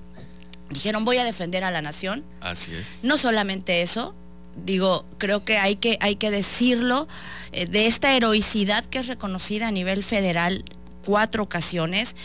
dijeron 0.71 1.05
voy 1.05 1.17
a 1.17 1.23
defender 1.23 1.63
a 1.63 1.69
la 1.69 1.83
nación. 1.83 2.23
Así 2.41 2.73
es. 2.73 3.01
No 3.03 3.19
solamente 3.19 3.83
eso, 3.83 4.15
digo, 4.55 5.05
creo 5.19 5.43
que 5.43 5.57
hay 5.57 5.75
que, 5.75 5.97
hay 6.01 6.15
que 6.15 6.31
decirlo, 6.31 7.07
eh, 7.51 7.67
de 7.67 7.85
esta 7.85 8.15
heroicidad 8.15 8.83
que 8.85 8.99
es 8.99 9.07
reconocida 9.07 9.67
a 9.67 9.71
nivel 9.71 10.03
federal 10.03 10.65
cuatro 11.05 11.43
ocasiones, 11.43 12.15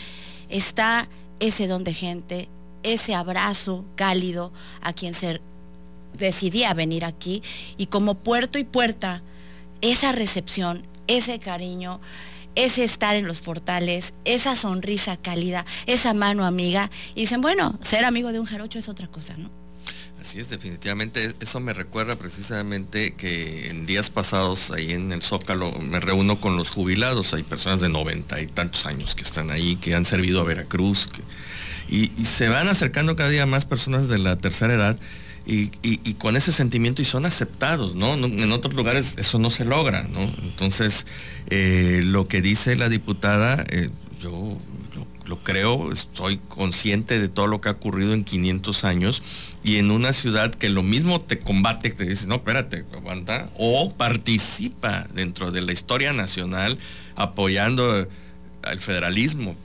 está 0.49 1.09
ese 1.39 1.67
don 1.67 1.83
de 1.83 1.93
gente, 1.93 2.49
ese 2.83 3.15
abrazo 3.15 3.85
cálido 3.95 4.51
a 4.81 4.93
quien 4.93 5.13
se 5.13 5.41
decidía 6.17 6.73
venir 6.73 7.05
aquí 7.05 7.41
y 7.77 7.87
como 7.87 8.15
puerto 8.15 8.57
y 8.57 8.63
puerta, 8.63 9.21
esa 9.81 10.11
recepción, 10.11 10.85
ese 11.07 11.39
cariño, 11.39 11.99
ese 12.55 12.83
estar 12.83 13.15
en 13.15 13.25
los 13.25 13.39
portales, 13.39 14.13
esa 14.25 14.55
sonrisa 14.55 15.17
cálida, 15.17 15.65
esa 15.85 16.13
mano 16.13 16.45
amiga, 16.45 16.89
y 17.15 17.21
dicen, 17.21 17.41
bueno, 17.41 17.77
ser 17.81 18.05
amigo 18.05 18.31
de 18.31 18.39
un 18.39 18.45
jarocho 18.45 18.79
es 18.79 18.89
otra 18.89 19.07
cosa, 19.07 19.35
¿no? 19.37 19.49
Así 20.19 20.39
es, 20.39 20.49
definitivamente. 20.49 21.33
Eso 21.39 21.61
me 21.61 21.73
recuerda 21.73 22.17
precisamente 22.17 23.13
que 23.13 23.69
en 23.69 23.85
días 23.85 24.09
pasados 24.09 24.71
ahí 24.71 24.91
en 24.91 25.13
el 25.13 25.21
Zócalo 25.21 25.71
me 25.79 26.01
reúno 26.01 26.41
con 26.41 26.57
los 26.57 26.71
jubilados. 26.71 27.33
Hay 27.33 27.43
personas 27.43 27.79
de 27.79 27.87
90 27.87 28.41
y 28.41 28.47
tantos 28.47 28.85
años 28.85 29.15
que 29.15 29.23
están 29.23 29.49
ahí, 29.49 29.77
que 29.77 29.95
han 29.95 30.03
servido 30.03 30.41
a 30.41 30.43
Veracruz, 30.43 31.07
y, 31.89 32.09
se 32.23 32.47
van 32.47 32.67
acercando 32.67 33.15
cada 33.15 33.29
día 33.29 33.45
más 33.45 33.65
personas 33.65 34.07
de 34.07 34.19
la 34.19 34.37
tercera 34.37 34.73
edad 34.73 34.99
y, 35.45 35.67
con 36.15 36.35
ese 36.35 36.51
sentimiento 36.51 37.01
y 37.01 37.05
son 37.05 37.25
aceptados, 37.25 37.95
¿no? 37.95 38.13
En 38.13 38.51
otros 38.51 38.75
lugares 38.75 39.15
eso 39.17 39.39
no 39.39 39.49
se 39.49 39.65
logra, 39.65 40.03
¿no? 40.03 40.21
Entonces, 40.43 41.07
eh, 41.49 42.01
lo 42.03 42.27
que 42.27 42.41
dice 42.41 42.75
la 42.75 42.87
diputada, 42.87 43.65
eh, 43.69 43.89
yo 44.21 44.57
lo, 45.25 45.37
creo, 45.43 45.91
estoy 45.91 46.39
consciente 46.49 47.19
de 47.19 47.29
todo 47.29 47.47
lo 47.47 47.61
que 47.61 47.69
ha 47.69 47.73
ocurrido 47.73 48.13
en 48.13 48.23
500 48.23 48.83
años 48.83 49.23
y 49.63 49.77
en 49.77 49.89
una 49.89 50.13
ciudad 50.13 50.53
que 50.53 50.69
lo 50.69 50.83
mismo 50.83 51.21
te 51.21 51.39
combate, 51.39 51.89
te 51.91 52.05
dice, 52.05 52.27
no, 52.27 52.35
espérate, 52.35 52.85
aguanta, 52.93 53.49
o 53.57 53.93
participa 53.95 55.07
dentro 55.15 55.51
de 55.51 55.61
la 55.61 55.71
historia 55.71 56.13
nacional 56.13 56.77
apoyando 57.15 58.07
al 58.63 58.81
federalismo, 58.81 59.55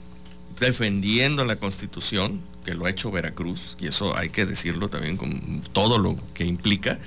defendiendo 0.59 1.45
la 1.45 1.57
constitución, 1.57 2.41
que 2.63 2.73
lo 2.73 2.85
ha 2.85 2.89
hecho 2.89 3.11
Veracruz, 3.11 3.77
y 3.79 3.87
eso 3.87 4.17
hay 4.17 4.29
que 4.29 4.45
decirlo 4.45 4.89
también 4.89 5.17
con 5.17 5.61
todo 5.73 5.97
lo 5.97 6.17
que 6.33 6.45
implica, 6.45 6.99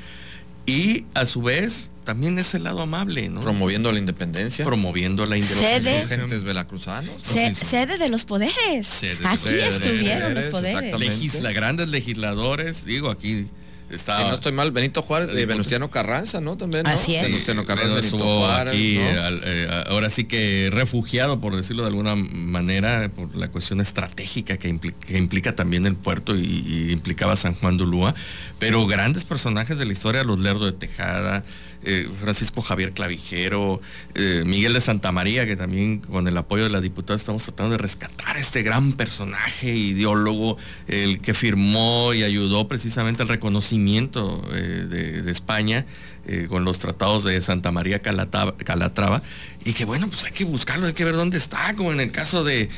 y 0.67 1.07
a 1.14 1.25
su 1.25 1.43
vez 1.43 1.90
también 2.05 2.38
es 2.38 2.55
el 2.55 2.64
lado 2.64 2.83
amable, 2.83 3.28
¿no? 3.31 3.40
Promoviendo 3.40 3.90
la 3.90 3.99
independencia. 3.99 4.64
Promoviendo 4.64 5.25
la 5.26 5.37
independencia. 5.37 6.07
Sede. 6.07 6.21
Gentes 6.21 6.45
veracruzanos. 6.45 7.23
sede 7.23 7.99
de 7.99 8.09
los 8.09 8.25
poderes. 8.25 9.02
aquí 9.25 9.49
estuvieron 9.61 10.35
los 10.35 10.47
poderes. 10.47 11.55
grandes 11.55 11.88
legisladores, 11.88 12.85
digo, 12.85 13.11
aquí 13.11 13.47
Está, 13.90 14.23
si 14.23 14.28
no 14.28 14.35
estoy 14.35 14.52
mal, 14.52 14.71
Benito 14.71 15.00
Juárez, 15.00 15.35
de 15.35 15.47
Venustiano 15.47 15.90
Carranza, 15.90 16.40
¿no? 16.40 16.57
También. 16.57 16.87
Así 16.87 17.14
es. 17.14 17.23
Venustiano 17.23 17.64
Carranza, 17.64 17.95
Benito 17.95 18.18
Juárez, 18.18 18.75
aquí, 18.75 18.97
eh, 18.99 19.85
ahora 19.87 20.11
sí 20.11 20.25
que 20.25 20.68
refugiado, 20.71 21.40
por 21.40 21.57
decirlo 21.57 21.85
de 21.85 21.88
alguna 21.88 22.14
manera, 22.14 23.11
por 23.14 23.35
la 23.35 23.49
cuestión 23.49 23.80
estratégica 23.80 24.59
que 24.59 24.68
implica, 24.68 25.54
también 25.57 25.87
el 25.87 25.97
puerto 25.97 26.37
y, 26.37 26.90
implicaba 26.92 27.37
San 27.37 27.54
Juan 27.54 27.78
de 27.78 27.85
Ulúa, 27.85 28.14
pero 28.59 28.87
grandes 28.87 29.25
personajes 29.25 29.78
de 29.78 29.87
la 29.87 29.92
historia, 29.92 30.23
los 30.23 30.38
Lerdo 30.38 30.66
de 30.66 30.73
Tejada, 30.73 31.42
eh, 31.85 32.09
Francisco 32.21 32.61
Javier 32.61 32.92
Clavijero, 32.92 33.80
eh, 34.16 34.42
Miguel 34.45 34.73
de 34.75 34.80
Santa 34.80 35.12
María, 35.12 35.47
que 35.47 35.57
también 35.57 36.00
con 36.00 36.26
el 36.26 36.37
apoyo 36.37 36.64
de 36.64 36.71
la 36.71 36.80
diputada 36.80 37.16
estamos 37.16 37.45
tratando 37.45 37.73
de 37.73 37.78
rescatar 37.78 38.37
a 38.37 38.40
este 38.40 38.62
gran 38.62 38.95
personaje, 38.95 39.75
ideólogo, 39.75 40.59
el 40.88 41.21
que 41.21 41.35
firmó 41.35 42.12
y 42.14 42.25
ayudó 42.25 42.66
precisamente 42.66 43.23
al 43.23 43.28
reconocimiento 43.28 43.77
eh, 43.87 45.23
de 45.25 45.30
España 45.30 45.87
eh, 46.30 46.47
con 46.47 46.62
los 46.62 46.78
tratados 46.78 47.25
de 47.25 47.40
Santa 47.40 47.73
María 47.73 48.00
Calatrava, 48.02 49.23
y 49.64 49.73
que 49.73 49.87
bueno, 49.87 50.08
pues 50.08 50.25
hay 50.25 50.32
que 50.32 50.44
buscarlo, 50.44 50.87
hay 50.87 50.92
que 50.92 51.06
ver 51.06 51.14
dónde 51.14 51.38
está, 51.38 51.75
como 51.75 51.90
en 51.90 52.00
el 52.00 52.12
caso 52.12 52.44
de, 52.44 52.68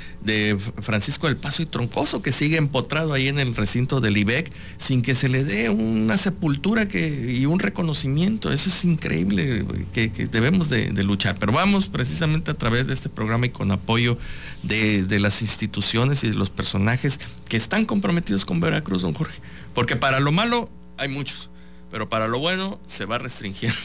Francisco 0.78 1.26
del 1.26 1.36
Paso 1.36 1.60
y 1.62 1.66
Troncoso, 1.66 2.22
que 2.22 2.30
sigue 2.30 2.58
empotrado 2.58 3.12
ahí 3.12 3.26
en 3.26 3.40
el 3.40 3.56
recinto 3.56 4.00
del 4.00 4.18
IBEC, 4.18 4.52
sin 4.78 5.02
que 5.02 5.16
se 5.16 5.28
le 5.28 5.42
dé 5.42 5.68
una 5.68 6.16
sepultura 6.16 6.86
que, 6.86 7.34
y 7.36 7.44
un 7.46 7.58
reconocimiento. 7.58 8.52
Eso 8.52 8.68
es 8.68 8.84
increíble, 8.84 9.64
que, 9.92 10.10
debemos 10.30 10.70
de, 10.70 11.02
luchar. 11.02 11.36
Pero 11.40 11.50
vamos 11.50 11.88
precisamente 11.88 12.52
a 12.52 12.54
través 12.54 12.86
de 12.86 12.94
este 12.94 13.08
programa 13.08 13.46
y 13.46 13.50
con 13.50 13.72
apoyo 13.72 14.16
de, 14.62 15.02
de 15.02 15.18
las 15.18 15.42
instituciones 15.42 16.22
y 16.22 16.28
de 16.28 16.34
los 16.34 16.50
personajes 16.50 17.18
que 17.48 17.56
están 17.56 17.84
comprometidos 17.84 18.44
con 18.44 18.60
Veracruz, 18.60 19.02
don 19.02 19.12
Jorge. 19.12 19.40
Porque 19.74 19.96
para 19.96 20.20
lo 20.20 20.32
malo 20.32 20.68
hay 20.96 21.08
muchos 21.08 21.50
pero 21.90 22.08
para 22.08 22.28
lo 22.28 22.38
bueno 22.38 22.80
se 22.86 23.04
va 23.04 23.18
restringiendo. 23.18 23.76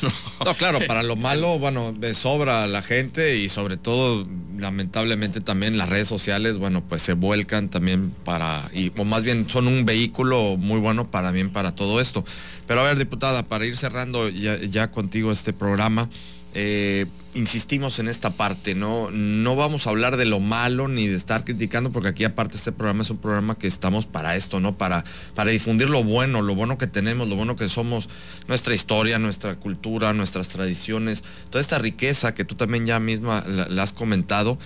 No, 0.46 0.54
claro, 0.56 0.80
para 0.88 1.01
lo 1.04 1.15
malo, 1.15 1.58
bueno, 1.58 1.94
sobra 2.13 2.68
la 2.68 2.82
gente 2.82 3.38
y 3.38 3.50
sobre 3.50 3.77
todo, 3.77 4.27
lamentablemente 4.58 5.42
también 5.42 5.77
las 5.77 5.89
redes 5.89 6.08
sociales, 6.08 6.58
bueno, 6.58 6.84
pues 6.88 7.01
se 7.01 7.13
vuelcan 7.13 7.70
también 7.70 8.12
para, 8.24 8.70
y, 8.74 8.92
o 8.98 9.06
más 9.06 9.24
bien 9.24 9.50
son 9.50 9.68
un 9.68 9.86
vehículo 9.86 10.56
muy 10.58 10.80
bueno 10.80 11.04
para 11.06 11.32
bien 11.32 11.50
para 11.50 11.74
todo 11.74 12.00
esto. 12.00 12.24
Pero 12.68 12.82
a 12.82 12.84
ver, 12.84 12.98
diputada, 12.98 13.44
para 13.44 13.65
ir 13.65 13.75
cerrando 13.75 14.30
ya, 14.30 14.92
contigo 14.92 15.32
este 15.32 15.51
programa, 15.51 16.10
eh, 16.54 17.08
insistimos 17.36 18.00
en 18.00 18.08
esta 18.08 18.32
parte, 18.32 18.75
¿no? 18.75 19.12
No 19.12 19.56
vamos 19.56 19.86
a 19.86 19.92
hablar 19.92 20.18
de 20.18 20.25
lo 20.25 20.39
malo 20.39 20.88
ni 20.88 21.08
de 21.08 21.15
estar 21.15 21.44
criticando, 21.44 21.92
porque 21.92 22.10
aquí 22.10 22.24
aparte 22.24 22.56
este 22.56 22.72
programa 22.72 23.04
es 23.04 23.10
un 23.10 23.18
programa 23.18 23.56
que 23.56 23.68
estamos 23.68 24.06
para 24.06 24.36
esto, 24.36 24.60
¿no? 24.60 24.75
Para, 24.77 25.04
para 25.36 25.51
difundir 25.51 25.89
lo 25.89 26.04
bueno, 26.04 26.42
lo 26.42 26.56
bueno 26.56 26.77
que 26.77 26.88
tenemos, 26.88 27.27
lo 27.27 27.36
bueno 27.36 27.56
que 27.56 27.70
somos, 27.70 28.10
nuestra 28.48 28.74
historia, 28.74 29.20
nuestra 29.20 29.56
cultura, 29.56 30.13
nuestras 30.13 30.48
tradiciones, 30.48 31.24
toda 31.50 31.62
esta 31.62 31.77
riqueza 31.77 32.34
que 32.34 32.46
tú 32.46 32.56
también 32.56 32.86
ya 32.86 33.00
misma 33.00 33.44
la 33.46 33.84
has 33.84 33.94
comentado. 33.94 34.58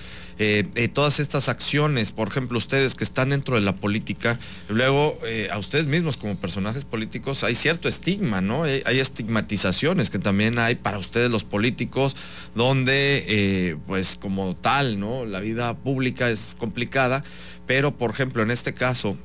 Eh, 0.41 0.65
eh, 0.75 0.87
todas 0.87 1.19
estas 1.19 1.49
acciones, 1.49 2.13
por 2.13 2.29
ejemplo, 2.29 2.57
ustedes 2.57 2.95
que 2.95 3.03
están 3.03 3.31
dentro 3.31 3.55
de 3.55 3.61
la 3.61 3.75
política, 3.75 4.39
luego 4.69 5.19
eh, 5.25 5.49
a 5.51 5.57
ustedes 5.57 5.87
mismos 5.87 6.15
como 6.15 6.37
personajes 6.37 6.85
políticos 6.85 7.43
hay 7.43 7.55
cierto 7.55 7.89
estigma, 7.89 8.39
¿no? 8.39 8.63
Hay, 8.63 8.99
estigmatizaciones 8.99 10.09
que 10.09 10.17
también 10.17 10.57
hay 10.57 10.75
para 10.75 10.97
ustedes 10.97 11.29
los 11.29 11.43
políticos, 11.43 12.15
donde 12.59 13.77
pues 13.87 14.17
como 14.17 14.55
tal, 14.55 14.99
¿no? 14.99 15.25
La 15.25 15.39
vida 15.39 15.73
pública 15.75 16.29
es 16.29 16.55
complicada, 16.59 17.23
pero, 17.65 17.95
por 17.95 18.11
ejemplo, 18.11 18.43
en 18.43 18.51
este 18.51 18.73
caso, 18.73 19.15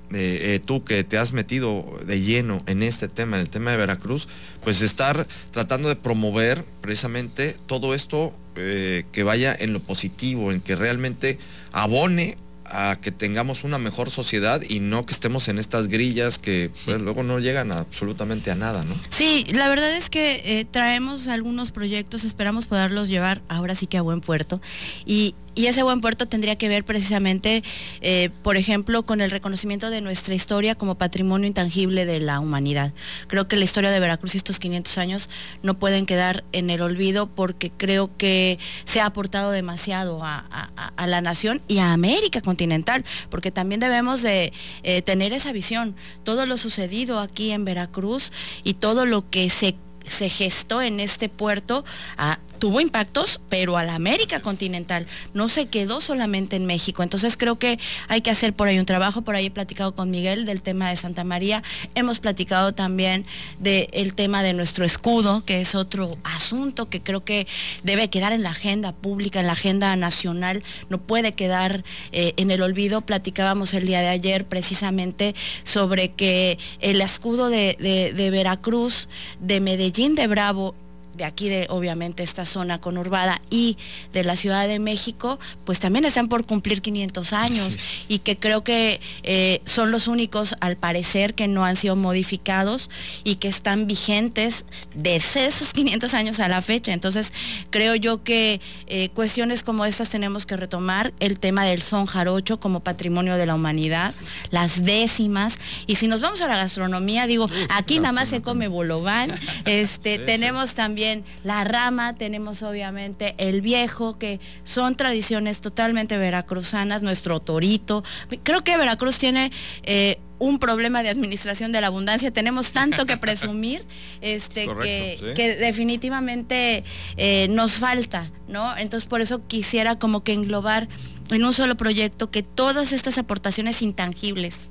tú 0.66 0.84
que 0.84 1.02
te 1.02 1.18
has 1.18 1.32
metido 1.32 1.84
de 2.06 2.20
lleno 2.20 2.62
en 2.66 2.82
este 2.82 3.08
tema, 3.08 3.36
en 3.36 3.42
el 3.42 3.48
tema 3.48 3.72
de 3.72 3.78
Veracruz, 3.78 4.28
pues 4.62 4.82
estar 4.82 5.26
tratando 5.50 5.88
de 5.88 5.96
promover 5.96 6.64
precisamente 6.80 7.56
todo 7.66 7.94
esto 7.94 8.34
eh, 8.56 9.04
que 9.10 9.24
vaya 9.24 9.56
en 9.58 9.72
lo 9.72 9.80
positivo, 9.80 10.52
en 10.52 10.60
que 10.60 10.76
realmente 10.76 11.38
abone 11.72 12.38
a 12.74 12.96
que 12.96 13.12
tengamos 13.12 13.64
una 13.64 13.78
mejor 13.78 14.10
sociedad 14.10 14.60
y 14.68 14.80
no 14.80 15.06
que 15.06 15.12
estemos 15.12 15.48
en 15.48 15.58
estas 15.58 15.88
grillas 15.88 16.38
que 16.38 16.70
pues, 16.84 17.00
luego 17.00 17.22
no 17.22 17.38
llegan 17.38 17.72
absolutamente 17.72 18.50
a 18.50 18.56
nada, 18.56 18.82
¿no? 18.84 18.94
Sí, 19.10 19.46
la 19.52 19.68
verdad 19.68 19.94
es 19.96 20.10
que 20.10 20.42
eh, 20.44 20.64
traemos 20.64 21.28
algunos 21.28 21.70
proyectos, 21.70 22.24
esperamos 22.24 22.66
poderlos 22.66 23.08
llevar 23.08 23.42
ahora 23.48 23.74
sí 23.74 23.86
que 23.86 23.96
a 23.96 24.02
buen 24.02 24.20
puerto 24.20 24.60
y, 25.06 25.34
y 25.54 25.66
ese 25.66 25.82
buen 25.82 26.00
puerto 26.00 26.26
tendría 26.26 26.56
que 26.56 26.68
ver 26.68 26.84
precisamente, 26.84 27.62
eh, 28.00 28.30
por 28.42 28.56
ejemplo, 28.56 29.04
con 29.04 29.20
el 29.20 29.30
reconocimiento 29.30 29.90
de 29.90 30.00
nuestra 30.00 30.34
historia 30.34 30.74
como 30.74 30.96
patrimonio 30.96 31.46
intangible 31.46 32.06
de 32.06 32.20
la 32.20 32.40
humanidad. 32.40 32.92
Creo 33.28 33.46
que 33.46 33.56
la 33.56 33.64
historia 33.64 33.90
de 33.90 34.00
Veracruz 34.00 34.34
y 34.34 34.38
estos 34.38 34.58
500 34.58 34.98
años 34.98 35.28
no 35.62 35.74
pueden 35.74 36.06
quedar 36.06 36.44
en 36.52 36.70
el 36.70 36.82
olvido 36.82 37.28
porque 37.28 37.70
creo 37.70 38.10
que 38.16 38.58
se 38.84 39.00
ha 39.00 39.06
aportado 39.06 39.50
demasiado 39.50 40.20
a, 40.22 40.70
la 41.06 41.20
nación 41.20 41.60
y 41.68 41.78
a 41.78 41.92
América 41.92 42.40
continental, 42.40 43.04
porque 43.30 43.50
también 43.50 43.80
debemos 43.80 44.22
de 44.22 44.52
eh, 44.82 45.02
tener 45.02 45.32
esa 45.32 45.52
visión. 45.52 45.94
Todo 46.24 46.46
lo 46.46 46.56
sucedido 46.56 47.20
aquí 47.20 47.50
en 47.52 47.64
Veracruz 47.64 48.32
y 48.64 48.74
todo 48.74 49.06
lo 49.06 49.28
que 49.30 49.50
se 49.50 49.76
se 50.04 50.28
gestó 50.28 50.82
en 50.82 51.00
este 51.00 51.28
puerto 51.28 51.84
a, 52.18 52.38
tuvo 52.64 52.80
impactos, 52.80 53.42
pero 53.50 53.76
a 53.76 53.84
la 53.84 53.94
América 53.94 54.40
continental, 54.40 55.04
no 55.34 55.50
se 55.50 55.66
quedó 55.66 56.00
solamente 56.00 56.56
en 56.56 56.64
México. 56.64 57.02
Entonces 57.02 57.36
creo 57.36 57.58
que 57.58 57.78
hay 58.08 58.22
que 58.22 58.30
hacer 58.30 58.54
por 58.54 58.68
ahí 58.68 58.78
un 58.78 58.86
trabajo, 58.86 59.20
por 59.20 59.36
ahí 59.36 59.44
he 59.44 59.50
platicado 59.50 59.94
con 59.94 60.10
Miguel 60.10 60.46
del 60.46 60.62
tema 60.62 60.88
de 60.88 60.96
Santa 60.96 61.24
María, 61.24 61.62
hemos 61.94 62.20
platicado 62.20 62.72
también 62.72 63.26
del 63.58 64.14
tema 64.14 64.42
de 64.42 64.54
nuestro 64.54 64.86
escudo, 64.86 65.44
que 65.44 65.60
es 65.60 65.74
otro 65.74 66.16
asunto 66.24 66.88
que 66.88 67.02
creo 67.02 67.22
que 67.22 67.46
debe 67.82 68.08
quedar 68.08 68.32
en 68.32 68.42
la 68.42 68.52
agenda 68.52 68.92
pública, 68.92 69.40
en 69.40 69.48
la 69.48 69.52
agenda 69.52 69.94
nacional, 69.94 70.62
no 70.88 70.96
puede 70.96 71.32
quedar 71.32 71.84
eh, 72.12 72.32
en 72.38 72.50
el 72.50 72.62
olvido. 72.62 73.02
Platicábamos 73.02 73.74
el 73.74 73.84
día 73.84 74.00
de 74.00 74.08
ayer 74.08 74.46
precisamente 74.46 75.34
sobre 75.64 76.12
que 76.12 76.56
el 76.80 77.02
escudo 77.02 77.50
de 77.50 78.30
Veracruz, 78.32 79.10
de 79.38 79.60
Medellín 79.60 80.14
de 80.14 80.28
Bravo 80.28 80.74
de 81.16 81.24
aquí 81.24 81.48
de 81.48 81.66
obviamente 81.70 82.22
esta 82.22 82.44
zona 82.44 82.80
conurbada 82.80 83.40
y 83.50 83.76
de 84.12 84.24
la 84.24 84.36
Ciudad 84.36 84.66
de 84.66 84.78
México, 84.78 85.38
pues 85.64 85.78
también 85.78 86.04
están 86.04 86.28
por 86.28 86.46
cumplir 86.46 86.82
500 86.82 87.32
años 87.32 87.78
y 88.08 88.18
que 88.18 88.36
creo 88.36 88.64
que 88.64 89.00
eh, 89.22 89.60
son 89.64 89.90
los 89.90 90.08
únicos 90.08 90.54
al 90.60 90.76
parecer 90.76 91.34
que 91.34 91.48
no 91.48 91.64
han 91.64 91.76
sido 91.76 91.96
modificados 91.96 92.90
y 93.22 93.36
que 93.36 93.48
están 93.48 93.86
vigentes 93.86 94.64
desde 94.94 95.46
esos 95.46 95.70
500 95.70 96.14
años 96.14 96.40
a 96.40 96.48
la 96.48 96.60
fecha. 96.60 96.92
Entonces 96.92 97.32
creo 97.70 97.94
yo 97.94 98.22
que 98.22 98.60
eh, 98.86 99.08
cuestiones 99.10 99.62
como 99.62 99.84
estas 99.84 100.10
tenemos 100.10 100.46
que 100.46 100.56
retomar. 100.56 101.12
El 101.20 101.38
tema 101.38 101.64
del 101.64 101.82
son 101.82 102.06
jarocho 102.06 102.58
como 102.58 102.80
patrimonio 102.80 103.36
de 103.36 103.46
la 103.46 103.54
humanidad, 103.54 104.14
las 104.50 104.84
décimas. 104.84 105.58
Y 105.86 105.96
si 105.96 106.08
nos 106.08 106.20
vamos 106.20 106.40
a 106.40 106.48
la 106.48 106.56
gastronomía, 106.56 107.26
digo, 107.26 107.48
aquí 107.70 107.98
nada 107.98 108.12
más 108.12 108.28
se 108.28 108.42
come 108.42 108.68
bologán, 108.68 109.30
este, 109.64 110.18
tenemos 110.18 110.74
también 110.74 111.03
la 111.42 111.64
rama, 111.64 112.14
tenemos 112.14 112.62
obviamente 112.62 113.34
el 113.38 113.60
viejo, 113.60 114.18
que 114.18 114.40
son 114.62 114.96
tradiciones 114.96 115.60
totalmente 115.60 116.16
veracruzanas, 116.16 117.02
nuestro 117.02 117.40
torito. 117.40 118.04
Creo 118.42 118.62
que 118.62 118.76
Veracruz 118.76 119.18
tiene... 119.18 119.50
Eh, 119.84 120.18
un 120.40 120.58
problema 120.58 121.02
de 121.02 121.08
administración 121.08 121.72
de 121.72 121.80
la 121.80 121.86
abundancia, 121.86 122.30
tenemos 122.30 122.72
tanto 122.72 123.06
que 123.06 123.16
presumir 123.16 123.84
este, 124.20 124.66
que, 124.66 125.56
definitivamente 125.58 126.84
eh, 127.16 127.46
nos 127.50 127.78
falta, 127.78 128.30
¿no? 128.48 128.76
Entonces 128.76 129.08
por 129.08 129.20
eso 129.20 129.46
quisiera 129.46 129.98
como 129.98 130.22
que 130.22 130.32
englobar 130.32 130.88
en 131.30 131.44
un 131.44 131.54
solo 131.54 131.76
proyecto 131.76 132.30
que 132.30 132.42
todas 132.42 132.92
estas 132.92 133.16
aportaciones 133.16 133.80
intangibles, 133.80 134.68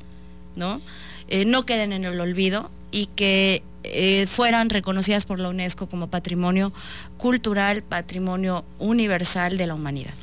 ¿no? 0.56 0.80
Eh, 1.28 1.46
no 1.46 1.66
queden 1.66 1.94
en 1.94 2.06
el 2.06 2.20
olvido 2.20 2.70
y 2.92 3.08
que 3.08 3.64
eh, 3.84 4.26
fueran 4.28 4.70
reconocidas 4.70 5.26
por 5.26 5.40
la 5.40 5.50
UNESCO 5.50 5.88
como 5.88 6.10
patrimonio 6.10 6.74
cultural, 7.18 7.84
patrimonio 7.84 8.66
universal 8.80 9.58
de 9.58 9.68
la 9.68 9.76
humanidad. 9.76 10.14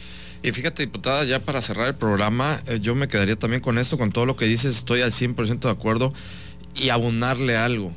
Y 0.43 0.53
fíjate, 0.53 0.85
diputada, 0.85 1.25
ya 1.25 1.41
para 1.41 1.61
cerrar 1.61 1.89
el 1.89 1.95
programa, 1.95 2.63
eh, 2.67 2.79
yo 2.81 2.95
me 2.95 3.09
quedaría 3.09 3.37
también 3.37 3.61
con 3.61 3.77
esto, 3.77 3.99
con 3.99 4.11
todo 4.11 4.25
lo 4.25 4.37
que 4.37 4.47
dices, 4.47 4.77
estoy 4.77 5.03
al 5.03 5.13
100% 5.13 5.61
de 5.61 5.71
acuerdo 5.71 6.15
y 6.75 6.89
abunarle 6.89 7.59
algo, 7.59 7.93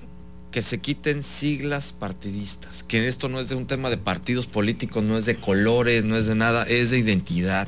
que 0.52 0.62
se 0.62 0.80
quiten 0.80 1.24
siglas 1.24 1.94
partidistas, 1.98 2.84
que 2.84 3.08
esto 3.08 3.30
no 3.30 3.40
es 3.40 3.48
de 3.48 3.56
un 3.56 3.66
tema 3.66 3.90
de 3.90 3.98
partidos 3.98 4.46
políticos, 4.46 5.04
no 5.04 5.18
es 5.18 5.26
de 5.26 5.36
colores, 5.38 6.04
no 6.04 6.18
es 6.18 6.28
de 6.28 6.36
nada, 6.36 6.64
es 6.64 6.92
de 6.92 7.00
identidad. 7.00 7.68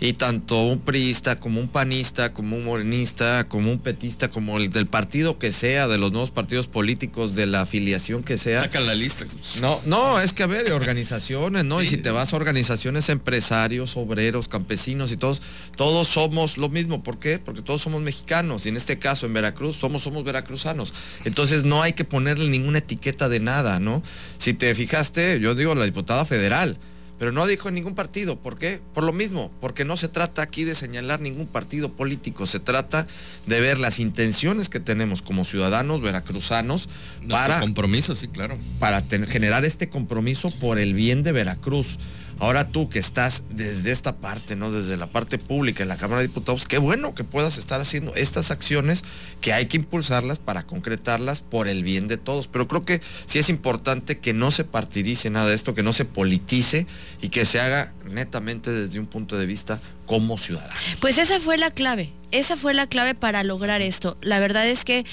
Y 0.00 0.14
tanto 0.14 0.62
un 0.64 0.80
priista 0.80 1.38
como 1.40 1.60
un 1.60 1.68
panista, 1.68 2.32
como 2.32 2.56
un 2.56 2.64
morenista, 2.64 3.48
como 3.48 3.70
un 3.70 3.78
petista, 3.78 4.28
como 4.28 4.58
el 4.58 4.70
del 4.70 4.86
partido 4.86 5.38
que 5.38 5.52
sea, 5.52 5.88
de 5.88 5.98
los 5.98 6.12
nuevos 6.12 6.30
partidos 6.30 6.66
políticos, 6.66 7.34
de 7.34 7.46
la 7.46 7.62
afiliación 7.62 8.22
que 8.22 8.38
sea. 8.38 8.60
Saca 8.60 8.80
la 8.80 8.94
lista. 8.94 9.26
No, 9.60 9.80
no, 9.86 10.20
es 10.20 10.32
que 10.32 10.42
a 10.42 10.46
ver, 10.46 10.72
organizaciones, 10.72 11.64
¿no? 11.64 11.82
y 11.82 11.86
si 11.86 11.96
te 11.96 12.10
vas 12.10 12.32
a 12.32 12.36
organizaciones 12.36 13.08
empresarios, 13.08 13.96
obreros, 13.96 14.48
campesinos 14.48 15.12
y 15.12 15.16
todos, 15.16 15.40
todos 15.76 16.08
somos 16.08 16.58
lo 16.58 16.68
mismo. 16.68 17.02
¿Por 17.02 17.18
qué? 17.18 17.38
Porque 17.38 17.62
todos 17.62 17.82
somos 17.82 18.02
mexicanos. 18.02 18.66
Y 18.66 18.70
en 18.70 18.76
este 18.76 18.98
caso, 18.98 19.26
en 19.26 19.34
Veracruz, 19.34 19.76
somos, 19.76 20.02
somos 20.02 20.24
veracruzanos. 20.24 20.92
Entonces 21.24 21.64
no 21.64 21.82
hay 21.82 21.92
que 21.92 22.04
ponerle 22.04 22.48
ninguna 22.48 22.78
etiqueta 22.78 23.28
de 23.28 23.40
nada, 23.40 23.80
¿no? 23.80 24.02
Si 24.38 24.54
te 24.54 24.74
fijaste, 24.74 25.40
yo 25.40 25.54
digo 25.54 25.74
la 25.74 25.84
diputada 25.84 26.24
federal 26.24 26.78
pero 27.18 27.32
no 27.32 27.46
dijo 27.46 27.68
en 27.68 27.74
ningún 27.74 27.94
partido. 27.94 28.36
¿Por 28.36 28.58
qué? 28.58 28.80
Por 28.92 29.04
lo 29.04 29.12
mismo, 29.12 29.50
porque 29.60 29.84
no 29.84 29.96
se 29.96 30.08
trata 30.08 30.42
aquí 30.42 30.64
de 30.64 30.74
señalar 30.74 31.20
ningún 31.20 31.46
partido 31.46 31.92
político, 31.92 32.46
se 32.46 32.60
trata 32.60 33.06
de 33.46 33.60
ver 33.60 33.78
las 33.78 33.98
intenciones 33.98 34.68
que 34.68 34.80
tenemos 34.80 35.22
como 35.22 35.44
ciudadanos 35.44 36.00
veracruzanos 36.00 36.88
para 37.28 37.60
compromiso, 37.60 38.14
sí, 38.14 38.28
claro, 38.28 38.58
para 38.78 39.02
generar 39.26 39.64
este 39.64 39.88
compromiso 39.88 40.50
por 40.50 40.78
el 40.78 40.94
bien 40.94 41.22
de 41.22 41.32
Veracruz. 41.32 41.98
Ahora 42.38 42.66
tú 42.66 42.88
que 42.88 42.98
estás 42.98 43.44
desde 43.50 43.90
esta 43.90 44.16
parte, 44.16 44.56
¿no? 44.56 44.70
Desde 44.70 44.96
la 44.96 45.06
parte 45.06 45.38
pública 45.38 45.82
en 45.82 45.88
la 45.88 45.96
Cámara 45.96 46.20
de 46.20 46.28
Diputados, 46.28 46.66
qué 46.66 46.78
bueno 46.78 47.14
que 47.14 47.24
puedas 47.24 47.58
estar 47.58 47.80
haciendo 47.80 48.14
estas 48.14 48.50
acciones 48.50 49.04
que 49.40 49.52
hay 49.52 49.66
que 49.66 49.76
impulsarlas 49.76 50.38
para 50.38 50.64
concretarlas 50.64 51.40
por 51.40 51.68
el 51.68 51.84
bien 51.84 52.08
de 52.08 52.16
todos. 52.16 52.48
Pero 52.48 52.68
creo 52.68 52.84
que 52.84 53.00
sí 53.26 53.38
es 53.38 53.48
importante 53.48 54.18
que 54.18 54.32
no 54.32 54.50
se 54.50 54.64
partidice 54.64 55.30
nada 55.30 55.48
de 55.48 55.54
esto, 55.54 55.74
que 55.74 55.82
no 55.82 55.92
se 55.92 56.04
politice 56.04 56.86
y 57.20 57.28
que 57.28 57.44
se 57.44 57.60
haga 57.60 57.92
netamente 58.10 58.70
desde 58.70 58.98
un 58.98 59.06
punto 59.06 59.36
de 59.36 59.46
vista 59.46 59.80
como 60.06 60.38
ciudadano. 60.38 60.74
Pues 61.00 61.18
esa 61.18 61.40
fue 61.40 61.56
la 61.56 61.70
clave, 61.70 62.12
esa 62.30 62.56
fue 62.56 62.74
la 62.74 62.86
clave 62.86 63.14
para 63.14 63.42
lograr 63.42 63.80
esto. 63.80 64.16
La 64.20 64.38
verdad 64.38 64.66
es 64.66 64.84
que 64.84 65.04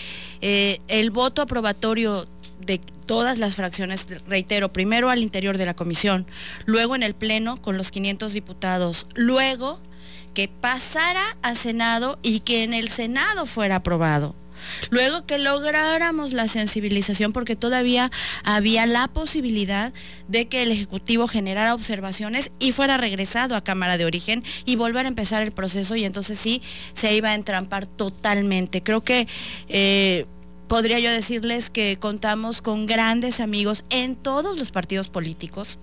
eh, 0.42 0.80
el 0.88 1.12
voto 1.12 1.42
aprobatorio 1.42 2.28
de 2.66 2.82
todas 3.12 3.40
las 3.40 3.56
fracciones, 3.56 4.08
reitero, 4.26 4.72
primero 4.72 5.10
al 5.10 5.22
interior 5.22 5.58
de 5.58 5.66
la 5.66 5.74
comisión, 5.74 6.26
luego 6.66 6.96
en 6.96 7.04
el 7.04 7.14
Pleno 7.14 7.58
con 7.58 7.76
los 7.76 7.92
500 7.92 8.32
diputados, 8.32 9.06
luego 9.16 9.82
que 10.34 10.48
pasara 10.48 11.36
a 11.42 11.56
Senado 11.56 12.20
y 12.24 12.40
que 12.40 12.64
en 12.64 12.74
el 12.74 12.88
Senado 12.88 13.46
fuera 13.46 13.76
aprobado. 13.76 14.34
Luego 14.92 15.26
que 15.26 15.40
lográramos 15.40 16.32
la 16.32 16.48
sensibilización 16.48 17.34
porque 17.34 17.58
todavía 17.58 18.12
había 18.46 18.86
la 18.86 19.10
posibilidad 19.10 19.92
de 20.30 20.48
que 20.48 20.64
el 20.64 20.72
Ejecutivo 20.72 21.28
generara 21.28 21.74
observaciones 21.74 22.54
y 22.60 22.72
fuera 22.72 22.96
regresado 22.96 23.58
a 23.58 23.64
Cámara 23.66 23.98
de 23.98 24.06
Origen 24.06 24.42
y 24.64 24.78
volver 24.78 25.06
a 25.06 25.10
empezar 25.10 25.42
el 25.42 25.52
proceso 25.52 25.98
y 25.98 26.06
entonces 26.06 26.40
sí 26.40 26.62
se 26.94 27.14
iba 27.14 27.32
a 27.32 27.36
entrampar 27.36 27.88
totalmente. 27.88 28.82
Creo 28.82 29.02
que... 29.02 29.28
Eh, 29.68 30.28
podría 30.72 31.00
yo 31.00 31.12
decirles 31.12 31.70
que 31.70 31.98
contamos 32.00 32.62
con 32.62 32.86
grandes 32.86 33.42
amigos 33.42 33.84
en 33.90 34.16
todos 34.16 34.58
los 34.58 34.72
partidos 34.72 35.10
políticos 35.10 35.80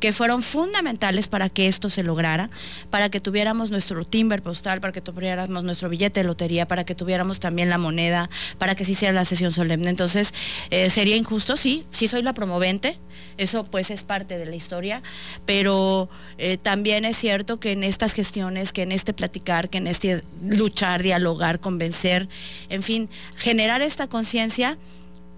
que 0.00 0.12
fueron 0.12 0.42
fundamentales 0.42 1.28
para 1.28 1.48
que 1.48 1.68
esto 1.68 1.90
se 1.90 2.02
lograra, 2.02 2.50
para 2.90 3.08
que 3.08 3.20
tuviéramos 3.20 3.70
nuestro 3.70 4.04
timber 4.04 4.42
postal, 4.42 4.80
para 4.80 4.92
que 4.92 5.00
tuviéramos 5.00 5.64
nuestro 5.64 5.88
billete 5.88 6.20
de 6.20 6.26
lotería, 6.26 6.68
para 6.68 6.84
que 6.84 6.94
tuviéramos 6.94 7.40
también 7.40 7.68
la 7.68 7.78
moneda, 7.78 8.30
para 8.58 8.74
que 8.74 8.84
se 8.84 8.92
hiciera 8.92 9.12
la 9.12 9.24
sesión 9.24 9.52
solemne. 9.52 9.90
Entonces, 9.90 10.34
eh, 10.70 10.90
sería 10.90 11.16
injusto, 11.16 11.56
sí, 11.56 11.84
sí 11.90 12.08
soy 12.08 12.22
la 12.22 12.32
promovente, 12.32 12.98
eso 13.36 13.64
pues 13.64 13.90
es 13.90 14.02
parte 14.02 14.38
de 14.38 14.46
la 14.46 14.56
historia, 14.56 15.02
pero 15.46 16.08
eh, 16.38 16.56
también 16.56 17.04
es 17.04 17.16
cierto 17.16 17.60
que 17.60 17.72
en 17.72 17.84
estas 17.84 18.12
gestiones, 18.12 18.72
que 18.72 18.82
en 18.82 18.92
este 18.92 19.12
platicar, 19.12 19.68
que 19.68 19.78
en 19.78 19.86
este 19.86 20.22
luchar, 20.42 21.02
dialogar, 21.02 21.60
convencer, 21.60 22.28
en 22.68 22.82
fin, 22.82 23.08
generar 23.36 23.82
esta 23.82 24.08
conciencia, 24.08 24.78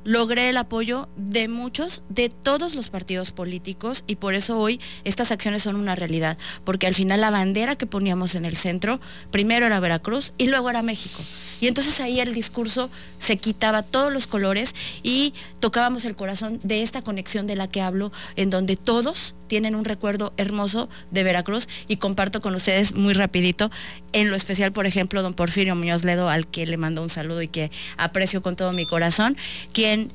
logré 0.04 0.48
el 0.50 0.56
apoyo 0.56 1.08
de 1.16 1.48
muchos, 1.48 2.02
de 2.08 2.28
todos 2.28 2.74
los 2.74 2.88
partidos 2.88 3.32
políticos 3.32 4.04
y 4.06 4.16
por 4.16 4.34
eso 4.34 4.58
hoy 4.58 4.80
estas 5.04 5.30
acciones 5.30 5.62
son 5.62 5.76
una 5.76 5.94
realidad, 5.94 6.38
porque 6.64 6.86
al 6.86 6.94
final 6.94 7.20
la 7.20 7.30
bandera 7.30 7.76
que 7.76 7.86
poníamos 7.86 8.34
en 8.34 8.44
el 8.44 8.56
centro, 8.56 9.00
primero 9.30 9.66
era 9.66 9.80
Veracruz 9.80 10.32
y 10.38 10.46
luego 10.46 10.70
era 10.70 10.82
México. 10.82 11.22
Y 11.60 11.68
entonces 11.68 12.00
ahí 12.00 12.20
el 12.20 12.32
discurso 12.32 12.90
se 13.18 13.36
quitaba 13.36 13.82
todos 13.82 14.12
los 14.12 14.26
colores 14.26 14.74
y 15.02 15.34
tocábamos 15.60 16.04
el 16.04 16.16
corazón 16.16 16.58
de 16.62 16.82
esta 16.82 17.02
conexión 17.02 17.46
de 17.46 17.56
la 17.56 17.68
que 17.68 17.82
hablo, 17.82 18.12
en 18.36 18.50
donde 18.50 18.76
todos 18.76 19.34
tienen 19.46 19.74
un 19.74 19.84
recuerdo 19.84 20.32
hermoso 20.36 20.88
de 21.10 21.24
Veracruz 21.24 21.68
y 21.88 21.96
comparto 21.96 22.40
con 22.40 22.54
ustedes 22.54 22.94
muy 22.94 23.12
rapidito, 23.12 23.70
en 24.12 24.30
lo 24.30 24.36
especial, 24.36 24.72
por 24.72 24.86
ejemplo, 24.86 25.22
don 25.22 25.34
Porfirio 25.34 25.74
Muñoz 25.74 26.04
Ledo, 26.04 26.28
al 26.28 26.46
que 26.46 26.66
le 26.66 26.76
mando 26.76 27.02
un 27.02 27.10
saludo 27.10 27.42
y 27.42 27.48
que 27.48 27.70
aprecio 27.96 28.42
con 28.42 28.56
todo 28.56 28.72
mi 28.72 28.86
corazón, 28.86 29.36
quien 29.72 30.10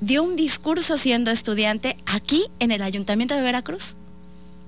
dio 0.00 0.22
un 0.22 0.36
discurso 0.36 0.96
siendo 0.96 1.30
estudiante 1.30 1.96
aquí 2.06 2.44
en 2.58 2.70
el 2.70 2.82
Ayuntamiento 2.82 3.34
de 3.34 3.42
Veracruz. 3.42 3.96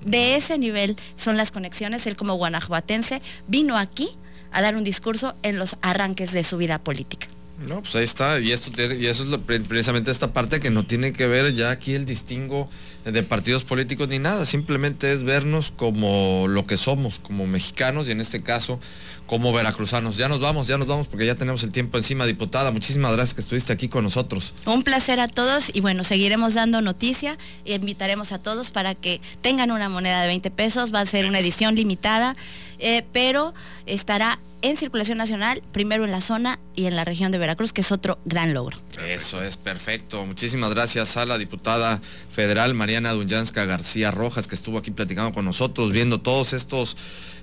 De 0.05 0.35
ese 0.35 0.57
nivel 0.57 0.97
son 1.15 1.37
las 1.37 1.51
conexiones. 1.51 2.05
Él 2.07 2.15
como 2.15 2.33
guanajuatense 2.35 3.21
vino 3.47 3.77
aquí 3.77 4.09
a 4.51 4.61
dar 4.61 4.75
un 4.75 4.83
discurso 4.83 5.35
en 5.43 5.57
los 5.57 5.77
arranques 5.81 6.31
de 6.31 6.43
su 6.43 6.57
vida 6.57 6.79
política. 6.79 7.27
No, 7.59 7.81
pues 7.81 7.95
ahí 7.95 8.03
está, 8.03 8.39
y 8.39 8.51
esto 8.51 8.71
y 8.93 9.05
eso 9.05 9.23
es 9.23 9.61
precisamente 9.67 10.11
esta 10.11 10.33
parte 10.33 10.59
que 10.59 10.69
no 10.69 10.83
tiene 10.83 11.13
que 11.13 11.27
ver 11.27 11.53
ya 11.53 11.69
aquí 11.69 11.93
el 11.93 12.05
distingo 12.05 12.67
de 13.05 13.21
partidos 13.21 13.63
políticos 13.63 14.07
ni 14.07 14.17
nada, 14.17 14.45
simplemente 14.45 15.13
es 15.13 15.23
vernos 15.23 15.71
como 15.71 16.47
lo 16.47 16.65
que 16.65 16.77
somos, 16.77 17.19
como 17.19 17.45
mexicanos 17.45 18.07
y 18.07 18.11
en 18.11 18.21
este 18.21 18.41
caso 18.41 18.79
como 19.27 19.53
veracruzanos. 19.53 20.17
Ya 20.17 20.27
nos 20.27 20.39
vamos, 20.39 20.67
ya 20.67 20.77
nos 20.77 20.87
vamos 20.87 21.07
porque 21.07 21.25
ya 21.25 21.35
tenemos 21.35 21.63
el 21.63 21.71
tiempo 21.71 21.97
encima, 21.97 22.25
diputada. 22.25 22.71
Muchísimas 22.71 23.13
gracias 23.13 23.33
que 23.33 23.41
estuviste 23.41 23.71
aquí 23.71 23.87
con 23.87 24.03
nosotros. 24.03 24.53
Un 24.65 24.83
placer 24.83 25.19
a 25.19 25.27
todos 25.27 25.71
y 25.73 25.81
bueno, 25.81 26.03
seguiremos 26.03 26.53
dando 26.53 26.81
noticia 26.81 27.37
e 27.65 27.75
invitaremos 27.75 28.31
a 28.31 28.39
todos 28.39 28.71
para 28.71 28.95
que 28.95 29.21
tengan 29.41 29.71
una 29.71 29.89
moneda 29.89 30.21
de 30.21 30.27
20 30.27 30.51
pesos. 30.51 30.93
Va 30.93 31.01
a 31.01 31.05
ser 31.05 31.25
una 31.25 31.39
edición 31.39 31.75
limitada, 31.75 32.35
eh, 32.79 33.05
pero 33.13 33.53
estará 33.85 34.39
en 34.63 34.77
circulación 34.77 35.17
nacional, 35.17 35.61
primero 35.73 36.05
en 36.05 36.11
la 36.11 36.21
zona 36.21 36.57
y 36.73 36.85
en 36.85 36.95
la 36.95 37.03
región 37.03 37.31
de 37.31 37.37
Veracruz, 37.37 37.73
que 37.73 37.81
es 37.81 37.91
otro 37.91 38.17
gran 38.25 38.53
logro. 38.53 38.77
Eso 39.05 39.43
es 39.43 39.57
perfecto. 39.57 40.25
Muchísimas 40.25 40.73
gracias 40.73 41.17
a 41.17 41.25
la 41.25 41.37
diputada 41.37 42.01
federal 42.31 42.73
Mariana 42.73 43.11
Dunyanska 43.11 43.65
García 43.65 44.09
Rojas, 44.09 44.47
que 44.47 44.55
estuvo 44.55 44.77
aquí 44.77 44.89
platicando 44.89 45.33
con 45.33 45.43
nosotros, 45.43 45.91
viendo 45.91 46.21
todos 46.21 46.53
estos 46.53 46.95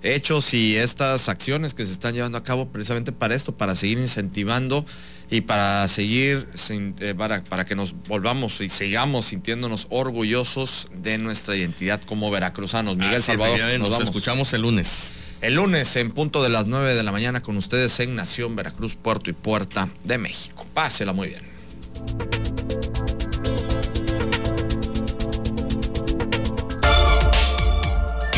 hechos 0.02 0.54
y 0.54 0.76
estas 0.76 1.28
acciones 1.28 1.74
que 1.74 1.84
se 1.84 1.92
están 1.92 2.14
llevando 2.14 2.38
a 2.38 2.42
cabo 2.42 2.68
precisamente 2.70 3.12
para 3.12 3.34
esto, 3.34 3.54
para 3.54 3.76
seguir 3.76 3.98
incentivando 3.98 4.86
y 5.30 5.42
para 5.42 5.86
seguir, 5.88 6.48
eh, 6.70 7.14
para, 7.16 7.44
para, 7.44 7.66
que 7.66 7.76
nos 7.76 7.94
volvamos 8.08 8.62
y 8.62 8.70
sigamos 8.70 9.26
sintiéndonos 9.26 9.88
orgullosos 9.90 10.88
de 10.94 11.18
nuestra 11.18 11.54
identidad 11.54 12.00
como 12.00 12.30
veracruzanos. 12.30 12.96
Miguel 12.96 13.22
Salvador, 13.22 13.78
nos, 13.78 14.00
escuchamos 14.00 14.52
el 14.54 14.62
lunes. 14.62 15.12
El 15.40 15.54
lunes 15.54 15.96
en 15.96 16.10
punto 16.10 16.42
de 16.42 16.50
las 16.50 16.66
9 16.66 16.94
de 16.94 17.02
la 17.02 17.12
mañana 17.12 17.42
con 17.42 17.56
ustedes 17.56 17.98
en 18.00 18.14
Nación 18.14 18.56
Veracruz, 18.56 18.94
Puerto 18.94 19.30
y 19.30 19.32
Puerta 19.32 19.88
de 20.04 20.18
México. 20.18 20.66
Pásela 20.74 21.14
muy 21.14 21.28
bien. 21.28 21.40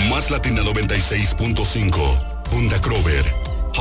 Más 0.08 0.30
Latina 0.30 0.62
96.5, 0.62 2.44
Funda 2.48 2.80
Crover, 2.80 3.24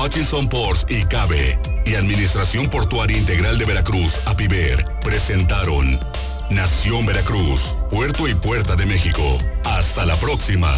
Hutchinson 0.01 0.49
Ports 0.49 0.87
y 0.89 1.03
Cabe 1.03 1.59
y 1.85 1.93
Administración 1.93 2.69
Portuaria 2.69 3.17
Integral 3.17 3.59
de 3.59 3.65
Veracruz, 3.65 4.19
APIVER, 4.25 4.83
presentaron 5.03 5.99
Nación 6.49 7.05
Veracruz, 7.05 7.77
Puerto 7.91 8.27
y 8.27 8.33
Puerta 8.33 8.75
de 8.75 8.87
México. 8.87 9.21
Hasta 9.63 10.07
la 10.07 10.15
próxima. 10.15 10.73